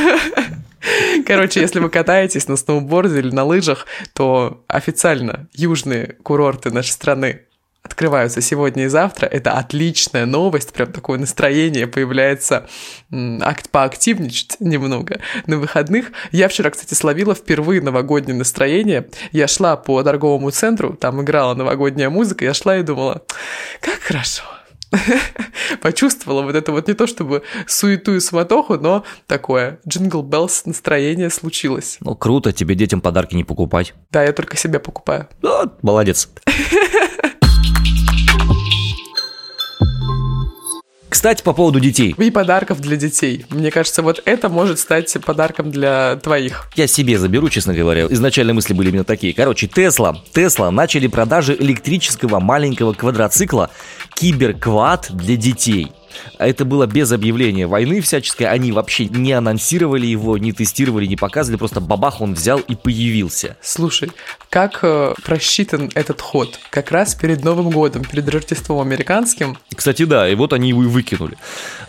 Короче, 1.28 1.62
если 1.62 1.80
вы 1.80 1.90
катаетесь 1.90 2.48
на 2.48 2.58
сноуборде 2.58 3.20
или 3.20 3.30
на 3.30 3.44
лыжах, 3.44 3.86
то 4.14 4.64
официально 4.68 5.48
южные 5.54 6.16
курорты 6.24 6.72
нашей 6.72 6.90
страны 6.90 7.42
открываются 7.84 8.42
сегодня 8.42 8.86
и 8.86 8.88
завтра. 8.88 9.26
Это 9.26 9.54
отличная 9.54 10.26
новость, 10.26 10.74
прям 10.74 10.92
такое 10.92 11.20
настроение 11.20 11.88
появляется 11.88 12.68
акт 13.12 13.70
поактивничать 13.70 14.58
немного 14.60 15.20
на 15.48 15.58
выходных. 15.58 16.12
Я 16.32 16.48
вчера, 16.48 16.70
кстати, 16.70 16.94
словила 16.94 17.34
впервые 17.34 17.82
новогоднее 17.82 18.38
настроение. 18.38 19.08
Я 19.32 19.48
шла 19.48 19.78
по 19.78 20.02
торговому 20.04 20.52
центру, 20.52 20.94
там 20.94 21.22
играла 21.22 21.56
новогодняя 21.56 22.10
музыка, 22.10 22.46
я 22.46 22.54
шла 22.54 22.78
и 22.78 22.84
думала, 22.84 23.24
как 23.82 24.00
хорошо. 24.00 24.44
Почувствовала 25.82 26.42
вот 26.44 26.56
это 26.56 26.72
вот 26.72 26.88
не 26.88 26.94
то 26.94 27.08
чтобы 27.08 27.44
суету 27.66 28.14
и 28.14 28.20
суматоху, 28.20 28.76
но 28.76 29.06
такое 29.26 29.80
jingle 29.88 30.22
bells 30.22 30.66
настроение 30.66 31.30
случилось. 31.30 31.98
Ну, 32.02 32.16
круто, 32.16 32.52
тебе 32.52 32.76
детям 32.76 33.02
подарки 33.02 33.36
не 33.36 33.44
покупать. 33.44 33.94
Да, 34.12 34.24
я 34.24 34.34
только 34.34 34.58
себе 34.58 34.80
покупаю. 34.80 35.28
Ну, 35.42 35.72
молодец. 35.82 36.30
Кстати, 41.22 41.44
по 41.44 41.54
поводу 41.54 41.80
детей. 41.80 42.16
И 42.18 42.32
подарков 42.32 42.82
для 42.82 42.98
детей. 42.98 43.46
Мне 43.52 43.70
кажется, 43.70 44.02
вот 44.02 44.24
это 44.26 44.50
может 44.50 44.80
стать 44.80 45.16
подарком 45.24 45.70
для 45.70 46.16
твоих. 46.16 46.68
Я 46.74 46.88
себе 46.88 47.20
заберу, 47.20 47.48
честно 47.48 47.76
говоря. 47.76 48.08
Изначально 48.10 48.56
мысли 48.56 48.74
были 48.74 48.90
именно 48.90 49.04
такие. 49.04 49.32
Короче, 49.36 49.68
Тесла. 49.68 50.18
Тесла 50.34 50.72
начали 50.72 51.06
продажи 51.06 51.56
электрического 51.60 52.40
маленького 52.40 52.94
квадроцикла 52.94 53.70
Киберквад 54.16 55.10
для 55.12 55.36
детей. 55.36 55.92
А 56.38 56.48
это 56.48 56.66
было 56.66 56.88
без 56.88 57.12
объявления 57.12 57.68
войны 57.68 58.02
всяческой, 58.02 58.48
они 58.48 58.72
вообще 58.72 59.06
не 59.06 59.32
анонсировали 59.32 60.06
его, 60.06 60.38
не 60.38 60.52
тестировали, 60.52 61.06
не 61.06 61.16
показывали, 61.16 61.58
просто 61.58 61.82
бабах 61.82 62.22
он 62.22 62.34
взял 62.34 62.60
и 62.60 62.76
появился. 62.76 63.58
Слушай, 63.62 64.12
как 64.52 64.80
э, 64.84 65.14
просчитан 65.24 65.90
этот 65.96 66.20
ход? 66.20 66.60
Как 66.72 66.92
раз 66.92 67.16
перед 67.16 67.42
Новым 67.42 67.70
годом, 67.70 68.04
перед 68.04 68.28
Рождеством 68.28 68.82
американским. 68.82 69.58
Кстати, 69.74 70.04
да, 70.04 70.28
и 70.28 70.36
вот 70.36 70.52
они 70.52 70.70
его 70.70 70.84
и 70.84 70.88
выкинули. 70.88 71.38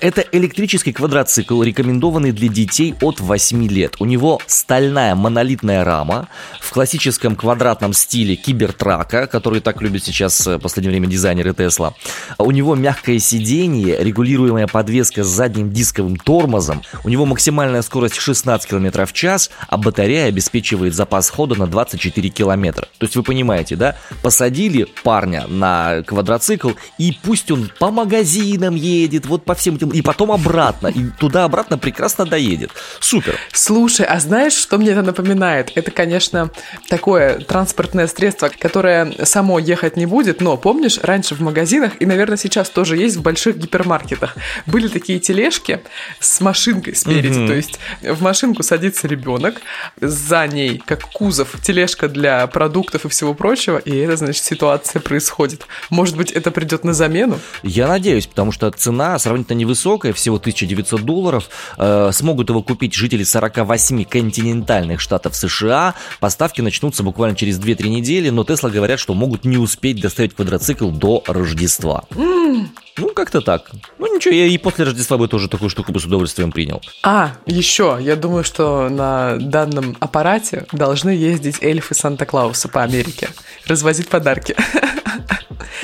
Это 0.01 0.25
электрический 0.31 0.93
квадроцикл, 0.93 1.61
рекомендованный 1.61 2.31
для 2.31 2.49
детей 2.49 2.95
от 3.01 3.19
8 3.19 3.67
лет. 3.67 3.97
У 3.99 4.05
него 4.05 4.41
стальная 4.47 5.17
монолитная 5.17 5.83
рама 5.83 6.29
в 6.61 6.73
классическом 6.73 7.35
квадратном 7.35 7.93
стиле 7.93 8.37
кибертрака, 8.37 9.27
который 9.27 9.61
так 9.61 9.83
любят 9.83 10.05
сейчас 10.05 10.47
э, 10.47 10.57
в 10.57 10.61
последнее 10.61 10.93
время 10.93 11.09
дизайнеры 11.09 11.55
Тесла. 11.55 11.95
У 12.39 12.53
него 12.53 12.77
мягкое 12.77 13.19
сиденье, 13.19 13.97
регулируемая 13.99 14.69
подвеска 14.69 15.25
с 15.25 15.27
задним 15.27 15.73
дисковым 15.73 16.15
тормозом. 16.17 16.83
У 17.03 17.09
него 17.09 17.27
максимальная 17.27 17.83
скорость 17.83 18.21
16 18.21 18.71
км 18.71 19.05
в 19.05 19.13
час, 19.13 19.51
а 19.67 19.77
батарея 19.79 20.27
обеспечивает 20.27 20.95
запас 20.95 21.29
хода 21.29 21.57
на 21.57 21.67
24 21.67 22.29
км. 22.29 22.52
То 22.99 23.07
есть 23.07 23.17
вы 23.17 23.23
понимаете, 23.23 23.77
да? 23.77 23.97
Посадили 24.23 24.87
парня 25.03 25.47
на 25.49 26.03
квадроцикл, 26.03 26.73
и 26.99 27.17
пусть 27.23 27.51
он 27.51 27.71
по 27.79 27.91
магазинам 27.91 28.75
едет, 28.75 29.27
вот 29.27 29.45
по 29.45 29.55
всем 29.55 29.77
этим, 29.77 29.91
и 29.91 30.03
потом 30.03 30.33
обратно, 30.33 30.89
и 30.89 31.05
туда-обратно 31.19 31.79
прекрасно 31.79 32.27
доедет. 32.27 32.71
Супер. 33.01 33.37
Слушай, 33.53 34.07
а 34.07 34.21
знаешь, 34.21 34.55
что 34.55 34.79
мне 34.79 34.91
это 34.91 35.03
напоминает? 35.03 35.73
Это, 35.75 35.91
конечно, 35.91 36.51
такое 36.89 37.39
транспортное 37.39 38.07
средство, 38.07 38.51
которое 38.57 39.13
само 39.25 39.59
ехать 39.59 39.97
не 39.97 40.07
будет, 40.07 40.41
но 40.41 40.57
помнишь, 40.57 40.99
раньше 41.03 41.35
в 41.35 41.41
магазинах, 41.41 41.93
и, 42.01 42.07
наверное, 42.07 42.37
сейчас 42.37 42.71
тоже 42.71 42.97
есть 42.97 43.17
в 43.17 43.23
больших 43.23 43.57
гипермаркетах, 43.57 44.37
были 44.67 44.89
такие 44.89 45.19
тележки 45.19 45.81
с 46.21 46.41
машинкой 46.41 46.95
спереди. 46.95 47.39
Mm-hmm. 47.39 47.47
То 47.47 47.55
есть 47.55 47.79
в 48.03 48.23
машинку 48.23 48.63
садится 48.63 49.09
ребенок, 49.09 49.61
за 50.01 50.47
ней, 50.47 50.83
как 50.85 51.03
кузов, 51.11 51.57
тележка 51.63 52.09
для 52.09 52.42
продуктов 52.47 53.05
и 53.05 53.09
всего 53.09 53.35
прочего, 53.35 53.79
и 53.79 53.97
это, 53.97 54.17
значит, 54.17 54.45
ситуация 54.45 55.01
происходит. 55.01 55.67
Может 55.91 56.17
быть, 56.17 56.33
это 56.33 56.51
придет 56.51 56.85
на 56.85 56.95
замену? 56.95 57.39
Я 57.63 57.89
надеюсь, 57.89 58.27
потому 58.27 58.53
что 58.53 58.71
цена 58.71 59.19
сравнительно 59.19 59.59
невысокая, 59.59 60.13
всего 60.13 60.37
1900 60.37 61.01
долларов. 61.03 61.49
Э, 61.77 62.11
смогут 62.13 62.51
его 62.51 62.63
купить 62.63 62.95
жители 62.95 63.25
48 63.25 64.05
континентальных 64.05 65.01
штатов 65.01 65.35
США. 65.37 65.95
Поставки 66.21 66.61
начнутся 66.61 67.03
буквально 67.03 67.37
через 67.37 67.59
2-3 67.59 67.89
недели, 67.89 68.31
но 68.31 68.45
Тесла 68.45 68.71
говорят, 68.71 69.01
что 69.01 69.15
могут 69.15 69.45
не 69.45 69.59
успеть 69.59 70.01
доставить 70.01 70.35
квадроцикл 70.35 70.91
до 70.91 71.23
Рождества. 71.27 72.05
Mm. 72.11 72.67
Ну, 72.99 73.09
как-то 73.09 73.41
так. 73.41 73.71
Ну, 73.99 74.15
ничего, 74.15 74.35
я 74.35 74.47
и 74.47 74.59
после 74.59 74.85
Рождества 74.85 75.17
бы 75.17 75.29
тоже 75.29 75.49
такую 75.49 75.71
штуку 75.71 75.93
бы 75.93 76.01
с 76.01 76.05
удовольствием 76.05 76.53
принял. 76.53 76.81
А, 77.03 77.33
еще, 77.47 77.99
я 78.01 78.17
думаю, 78.17 78.45
что 78.45 78.89
на 78.89 79.37
данном 79.39 79.97
аппарате 80.01 80.67
должны 80.73 81.11
ездить 81.11 81.63
эльфы 81.63 81.95
Санта-Клауса 81.95 82.69
по 82.69 82.83
Америке, 82.83 83.29
развозить 83.67 84.09
подарки. 84.09 84.57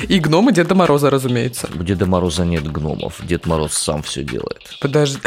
И 0.07 0.19
гномы 0.19 0.53
Деда 0.53 0.75
Мороза, 0.75 1.09
разумеется. 1.09 1.69
У 1.77 1.83
Деда 1.83 2.05
Мороза 2.05 2.45
нет 2.45 2.71
гномов. 2.71 3.15
Дед 3.25 3.45
Мороз 3.45 3.73
сам 3.73 4.01
все 4.01 4.23
делает. 4.23 4.61
Подожди. 4.79 5.19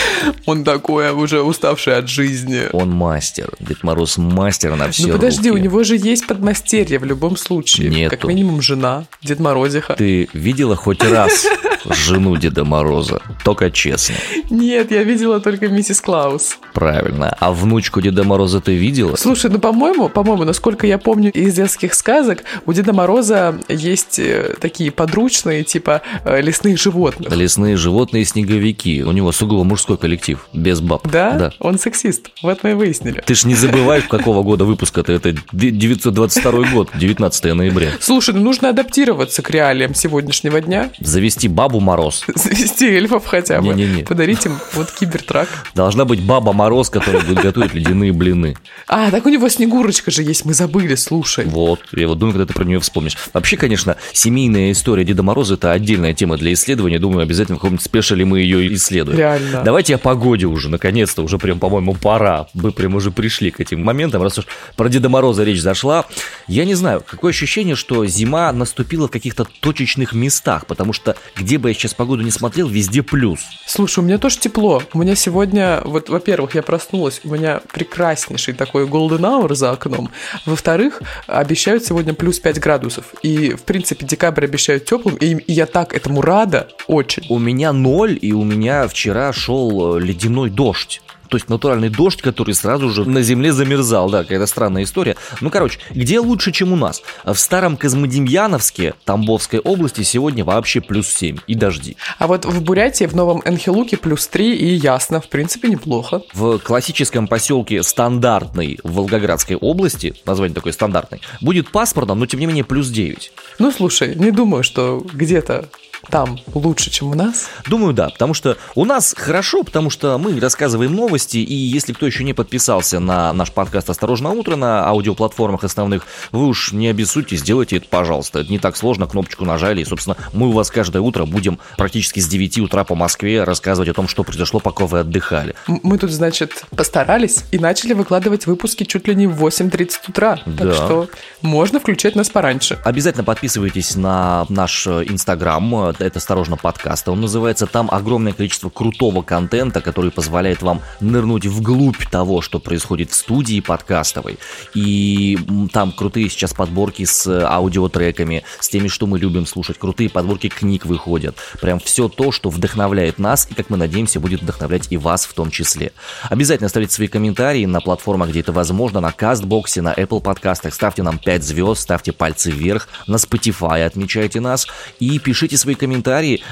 Он 0.46 0.64
такой 0.64 1.10
уже 1.10 1.42
уставший 1.42 1.96
от 1.96 2.08
жизни. 2.08 2.62
Он 2.72 2.90
мастер. 2.90 3.50
Дед 3.60 3.82
Мороз 3.82 4.18
мастер 4.18 4.74
на 4.76 4.90
все 4.90 5.06
Ну 5.08 5.12
подожди, 5.14 5.50
руки. 5.50 5.60
у 5.60 5.64
него 5.64 5.84
же 5.84 5.96
есть 5.96 6.26
подмастерье 6.26 6.98
в 6.98 7.04
любом 7.04 7.36
случае. 7.36 7.88
Нету. 7.88 8.16
Как 8.16 8.24
минимум 8.24 8.60
жена, 8.62 9.04
Дед 9.22 9.40
Морозиха. 9.40 9.94
Ты 9.94 10.28
видела 10.32 10.76
хоть 10.76 11.02
раз 11.02 11.46
жену 11.90 12.36
Деда 12.36 12.64
Мороза? 12.64 13.20
Только 13.44 13.70
честно. 13.70 14.14
Нет, 14.50 14.90
я 14.90 15.02
видела 15.02 15.40
только 15.40 15.68
миссис 15.68 16.00
Клаус. 16.00 16.58
Правильно. 16.72 17.34
А 17.38 17.52
внучку 17.52 18.00
Деда 18.00 18.24
Мороза 18.24 18.60
ты 18.60 18.74
видела? 18.74 19.16
Слушай, 19.16 19.50
ну 19.50 19.58
по-моему, 19.58 20.08
по-моему, 20.08 20.44
насколько 20.44 20.86
я 20.86 20.98
помню 20.98 21.30
из 21.32 21.54
детских 21.54 21.94
сказок, 21.94 22.44
у 22.64 22.72
Деда 22.72 22.92
Мороза 22.92 23.58
есть 23.68 24.18
э, 24.18 24.54
такие 24.60 24.90
подручные, 24.90 25.64
типа 25.64 26.02
э, 26.24 26.40
лесных 26.40 26.78
животных. 26.78 27.34
Лесные 27.34 27.76
животные 27.76 28.22
и 28.22 28.24
снеговики. 28.24 29.02
У 29.02 29.12
него 29.12 29.32
сугубо 29.32 29.64
мужской 29.64 29.96
коллектив, 29.96 30.46
без 30.52 30.80
баб. 30.80 31.06
Да? 31.08 31.32
Да. 31.32 31.52
Он 31.60 31.78
сексист. 31.78 32.30
Вот 32.42 32.62
мы 32.62 32.70
и 32.70 32.74
выяснили. 32.74 33.22
Ты 33.24 33.34
ж 33.34 33.44
не 33.44 33.54
забываешь, 33.54 34.04
какого 34.04 34.42
года 34.42 34.64
выпуска-то. 34.64 35.12
Это 35.12 35.34
922 35.52 36.52
год, 36.72 36.90
19 36.94 37.54
ноября. 37.54 37.90
Слушай, 38.00 38.34
ну 38.34 38.40
нужно 38.42 38.68
адаптироваться 38.70 39.42
к 39.42 39.50
реалиям 39.50 39.94
сегодняшнего 39.94 40.60
дня. 40.60 40.90
Завести 41.00 41.48
бабу 41.48 41.75
Мороз. 41.80 42.24
Завести 42.34 42.86
эльфов 42.86 43.26
хотя 43.26 43.60
бы. 43.60 43.74
Не-не-не. 43.74 44.04
Подарить 44.04 44.46
им 44.46 44.58
вот 44.74 44.90
кибертрак. 44.90 45.48
Должна 45.74 46.04
быть 46.04 46.22
баба 46.22 46.52
Мороз, 46.52 46.90
которая 46.90 47.22
будет 47.22 47.42
готовить 47.42 47.74
ледяные 47.74 48.12
блины. 48.12 48.56
А, 48.88 49.10
так 49.10 49.26
у 49.26 49.28
него 49.28 49.48
Снегурочка 49.48 50.10
же 50.10 50.22
есть, 50.22 50.44
мы 50.44 50.54
забыли, 50.54 50.94
слушай. 50.94 51.44
Вот, 51.46 51.80
я 51.92 52.08
вот 52.08 52.18
думаю, 52.18 52.34
когда 52.34 52.46
ты 52.46 52.54
про 52.54 52.64
нее 52.64 52.80
вспомнишь. 52.80 53.16
Вообще, 53.32 53.56
конечно, 53.56 53.96
семейная 54.12 54.72
история 54.72 55.04
Деда 55.04 55.22
Мороза– 55.22 55.54
это 55.54 55.72
отдельная 55.72 56.14
тема 56.14 56.36
для 56.36 56.52
исследования. 56.52 56.98
Думаю, 56.98 57.22
обязательно 57.22 57.56
в 57.56 57.60
каком-нибудь 57.60 57.84
спешале 57.84 58.24
мы 58.24 58.40
ее 58.40 58.74
исследуем. 58.74 59.18
Реально. 59.18 59.62
Давайте 59.64 59.94
о 59.94 59.98
погоде 59.98 60.46
уже, 60.46 60.68
наконец-то, 60.68 61.22
уже 61.22 61.38
прям, 61.38 61.58
по-моему, 61.58 61.94
пора. 61.94 62.48
Мы 62.54 62.72
прям 62.72 62.94
уже 62.94 63.10
пришли 63.10 63.50
к 63.50 63.60
этим 63.60 63.82
моментам, 63.82 64.22
раз 64.22 64.38
уж 64.38 64.46
про 64.76 64.88
Деда 64.88 65.08
Мороза 65.08 65.44
речь 65.44 65.60
зашла. 65.60 66.04
Я 66.46 66.64
не 66.64 66.74
знаю, 66.74 67.02
какое 67.06 67.30
ощущение, 67.30 67.74
что 67.76 68.06
зима 68.06 68.52
наступила 68.52 69.08
в 69.08 69.10
каких-то 69.10 69.46
точечных 69.60 70.12
местах, 70.12 70.66
потому 70.66 70.92
что 70.92 71.16
где 71.36 71.55
бы 71.58 71.70
я 71.70 71.74
сейчас 71.74 71.94
погоду 71.94 72.22
не 72.22 72.30
смотрел, 72.30 72.68
везде 72.68 73.02
плюс. 73.02 73.40
Слушай, 73.66 74.00
у 74.00 74.02
меня 74.02 74.18
тоже 74.18 74.38
тепло. 74.38 74.82
У 74.92 74.98
меня 74.98 75.14
сегодня, 75.14 75.80
вот, 75.84 76.08
во-первых, 76.08 76.54
я 76.54 76.62
проснулась, 76.62 77.20
у 77.24 77.34
меня 77.34 77.60
прекраснейший 77.72 78.54
такой 78.54 78.86
golden 78.86 79.20
hour 79.20 79.54
за 79.54 79.70
окном. 79.70 80.10
Во-вторых, 80.44 81.02
обещают 81.26 81.84
сегодня 81.84 82.14
плюс 82.14 82.38
5 82.38 82.60
градусов. 82.60 83.14
И, 83.22 83.54
в 83.54 83.62
принципе, 83.62 84.06
декабрь 84.06 84.44
обещают 84.44 84.84
теплым, 84.84 85.16
и, 85.16 85.34
и 85.34 85.52
я 85.52 85.66
так 85.66 85.94
этому 85.94 86.22
рада 86.22 86.68
очень. 86.86 87.24
У 87.28 87.38
меня 87.38 87.72
ноль, 87.72 88.18
и 88.20 88.32
у 88.32 88.44
меня 88.44 88.88
вчера 88.88 89.32
шел 89.32 89.96
э, 89.96 90.00
ледяной 90.00 90.50
дождь. 90.50 91.00
То 91.28 91.36
есть 91.36 91.48
натуральный 91.48 91.88
дождь, 91.88 92.22
который 92.22 92.54
сразу 92.54 92.90
же 92.90 93.04
на 93.04 93.22
земле 93.22 93.52
замерзал. 93.52 94.10
Да, 94.10 94.22
какая-то 94.22 94.46
странная 94.46 94.84
история. 94.84 95.16
Ну, 95.40 95.50
короче, 95.50 95.78
где 95.90 96.20
лучше, 96.20 96.52
чем 96.52 96.72
у 96.72 96.76
нас? 96.76 97.02
В 97.24 97.36
старом 97.36 97.76
Козмодемьяновске, 97.76 98.94
Тамбовской 99.04 99.60
области, 99.60 100.02
сегодня 100.02 100.44
вообще 100.44 100.80
плюс 100.80 101.08
7 101.08 101.38
и 101.46 101.54
дожди. 101.54 101.96
А 102.18 102.26
вот 102.26 102.44
в 102.44 102.62
Бурятии, 102.62 103.04
в 103.04 103.14
Новом 103.14 103.42
Энхилуке 103.44 103.96
плюс 103.96 104.26
3 104.28 104.56
и 104.56 104.74
ясно, 104.74 105.20
в 105.20 105.28
принципе, 105.28 105.68
неплохо. 105.68 106.22
В 106.32 106.58
классическом 106.58 107.26
поселке 107.26 107.82
Стандартный 107.82 108.78
в 108.82 108.94
Волгоградской 108.94 109.56
области, 109.56 110.14
название 110.24 110.54
такое 110.54 110.72
стандартный, 110.72 111.20
будет 111.40 111.70
паспортом, 111.70 112.18
но 112.18 112.26
тем 112.26 112.40
не 112.40 112.46
менее 112.46 112.64
плюс 112.64 112.88
9. 112.88 113.32
Ну, 113.58 113.72
слушай, 113.72 114.14
не 114.14 114.30
думаю, 114.30 114.62
что 114.62 115.04
где-то 115.12 115.68
там 116.10 116.38
лучше, 116.54 116.90
чем 116.90 117.10
у 117.10 117.14
нас? 117.14 117.48
Думаю, 117.68 117.92
да, 117.92 118.08
потому 118.08 118.34
что 118.34 118.56
у 118.74 118.84
нас 118.84 119.14
хорошо, 119.16 119.62
потому 119.62 119.90
что 119.90 120.18
мы 120.18 120.38
рассказываем 120.40 120.94
новости, 120.94 121.38
и 121.38 121.54
если 121.54 121.92
кто 121.92 122.06
еще 122.06 122.24
не 122.24 122.32
подписался 122.32 123.00
на 123.00 123.32
наш 123.32 123.52
подкаст 123.52 123.90
«Осторожно, 123.90 124.30
утро» 124.30 124.56
на 124.56 124.86
аудиоплатформах 124.86 125.64
основных, 125.64 126.06
вы 126.32 126.46
уж 126.46 126.72
не 126.72 126.88
обессудьте, 126.88 127.36
сделайте 127.36 127.76
это, 127.76 127.86
пожалуйста. 127.88 128.40
Это 128.40 128.50
не 128.50 128.58
так 128.58 128.76
сложно, 128.76 129.06
кнопочку 129.06 129.44
нажали, 129.44 129.82
и, 129.82 129.84
собственно, 129.84 130.16
мы 130.32 130.48
у 130.48 130.52
вас 130.52 130.70
каждое 130.70 131.00
утро 131.00 131.24
будем 131.24 131.58
практически 131.76 132.20
с 132.20 132.28
9 132.28 132.58
утра 132.58 132.84
по 132.84 132.94
Москве 132.94 133.44
рассказывать 133.44 133.88
о 133.88 133.94
том, 133.94 134.08
что 134.08 134.24
произошло, 134.24 134.60
пока 134.60 134.86
вы 134.86 135.00
отдыхали. 135.00 135.54
Мы 135.66 135.98
тут, 135.98 136.10
значит, 136.10 136.64
постарались 136.74 137.44
и 137.50 137.58
начали 137.58 137.92
выкладывать 137.92 138.46
выпуски 138.46 138.84
чуть 138.84 139.08
ли 139.08 139.14
не 139.14 139.26
в 139.26 139.44
8.30 139.44 139.92
утра. 140.08 140.38
Да. 140.46 140.64
Так 140.64 140.74
что 140.74 141.08
можно 141.42 141.80
включать 141.80 142.14
нас 142.16 142.28
пораньше. 142.28 142.78
Обязательно 142.84 143.24
подписывайтесь 143.24 143.96
на 143.96 144.46
наш 144.48 144.86
инстаграм, 144.86 145.94
это 146.04 146.18
«Осторожно, 146.18 146.56
подкаст». 146.56 147.08
Он 147.08 147.20
называется, 147.20 147.66
там 147.66 147.88
огромное 147.90 148.32
количество 148.32 148.68
крутого 148.68 149.22
контента, 149.22 149.80
который 149.80 150.10
позволяет 150.10 150.62
вам 150.62 150.82
нырнуть 151.00 151.46
вглубь 151.46 152.04
того, 152.10 152.42
что 152.42 152.58
происходит 152.58 153.10
в 153.10 153.14
студии 153.14 153.60
подкастовой. 153.60 154.38
И 154.74 155.38
там 155.72 155.92
крутые 155.92 156.28
сейчас 156.28 156.52
подборки 156.52 157.04
с 157.04 157.26
аудиотреками, 157.26 158.44
с 158.60 158.68
теми, 158.68 158.88
что 158.88 159.06
мы 159.06 159.18
любим 159.18 159.46
слушать, 159.46 159.78
крутые 159.78 160.10
подборки 160.10 160.48
книг 160.48 160.86
выходят. 160.86 161.36
Прям 161.60 161.78
все 161.80 162.08
то, 162.08 162.32
что 162.32 162.50
вдохновляет 162.50 163.18
нас 163.18 163.48
и, 163.50 163.54
как 163.54 163.70
мы 163.70 163.76
надеемся, 163.76 164.20
будет 164.20 164.42
вдохновлять 164.42 164.88
и 164.90 164.96
вас 164.96 165.26
в 165.26 165.34
том 165.34 165.50
числе. 165.50 165.92
Обязательно 166.28 166.66
оставляйте 166.66 166.94
свои 166.94 167.08
комментарии 167.08 167.64
на 167.66 167.80
платформах, 167.80 168.30
где 168.30 168.40
это 168.40 168.52
возможно, 168.52 169.00
на 169.00 169.12
Кастбоксе, 169.12 169.82
на 169.82 169.92
Apple 169.92 170.20
подкастах. 170.20 170.74
Ставьте 170.74 171.02
нам 171.02 171.18
5 171.18 171.44
звезд, 171.44 171.82
ставьте 171.82 172.12
пальцы 172.12 172.50
вверх, 172.50 172.88
на 173.06 173.16
Spotify 173.16 173.84
отмечайте 173.84 174.40
нас 174.40 174.66
и 175.00 175.18
пишите 175.18 175.56
свои 175.56 175.74
комментарии. 175.74 175.85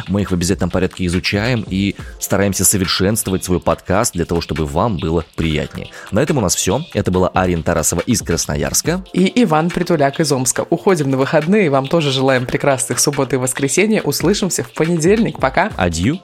Мы 0.09 0.23
их 0.23 0.31
в 0.31 0.35
обязательном 0.35 0.71
порядке 0.71 1.07
изучаем 1.07 1.65
и 1.69 1.95
стараемся 2.21 2.65
совершенствовать 2.65 3.45
свой 3.45 3.61
подкаст 3.61 4.13
для 4.15 4.25
того, 4.25 4.41
чтобы 4.41 4.67
вам 4.67 4.99
было 4.99 5.25
приятнее. 5.37 5.89
На 6.11 6.21
этом 6.21 6.39
у 6.39 6.41
нас 6.41 6.55
все. 6.55 6.83
Это 6.95 7.11
была 7.11 7.29
Арина 7.29 7.63
Тарасова 7.63 8.01
из 8.01 8.23
Красноярска. 8.23 9.05
И 9.13 9.31
Иван 9.43 9.71
Притуляк 9.71 10.21
из 10.21 10.33
Омска. 10.33 10.67
Уходим 10.71 11.11
на 11.11 11.17
выходные. 11.17 11.71
Вам 11.71 11.87
тоже 11.87 12.11
желаем 12.11 12.47
прекрасных 12.47 12.99
субботы 12.99 13.37
и 13.37 13.39
воскресенья. 13.39 14.03
Услышимся 14.03 14.63
в 14.63 14.73
понедельник. 14.73 15.39
Пока. 15.39 15.71
Адью. 15.77 16.21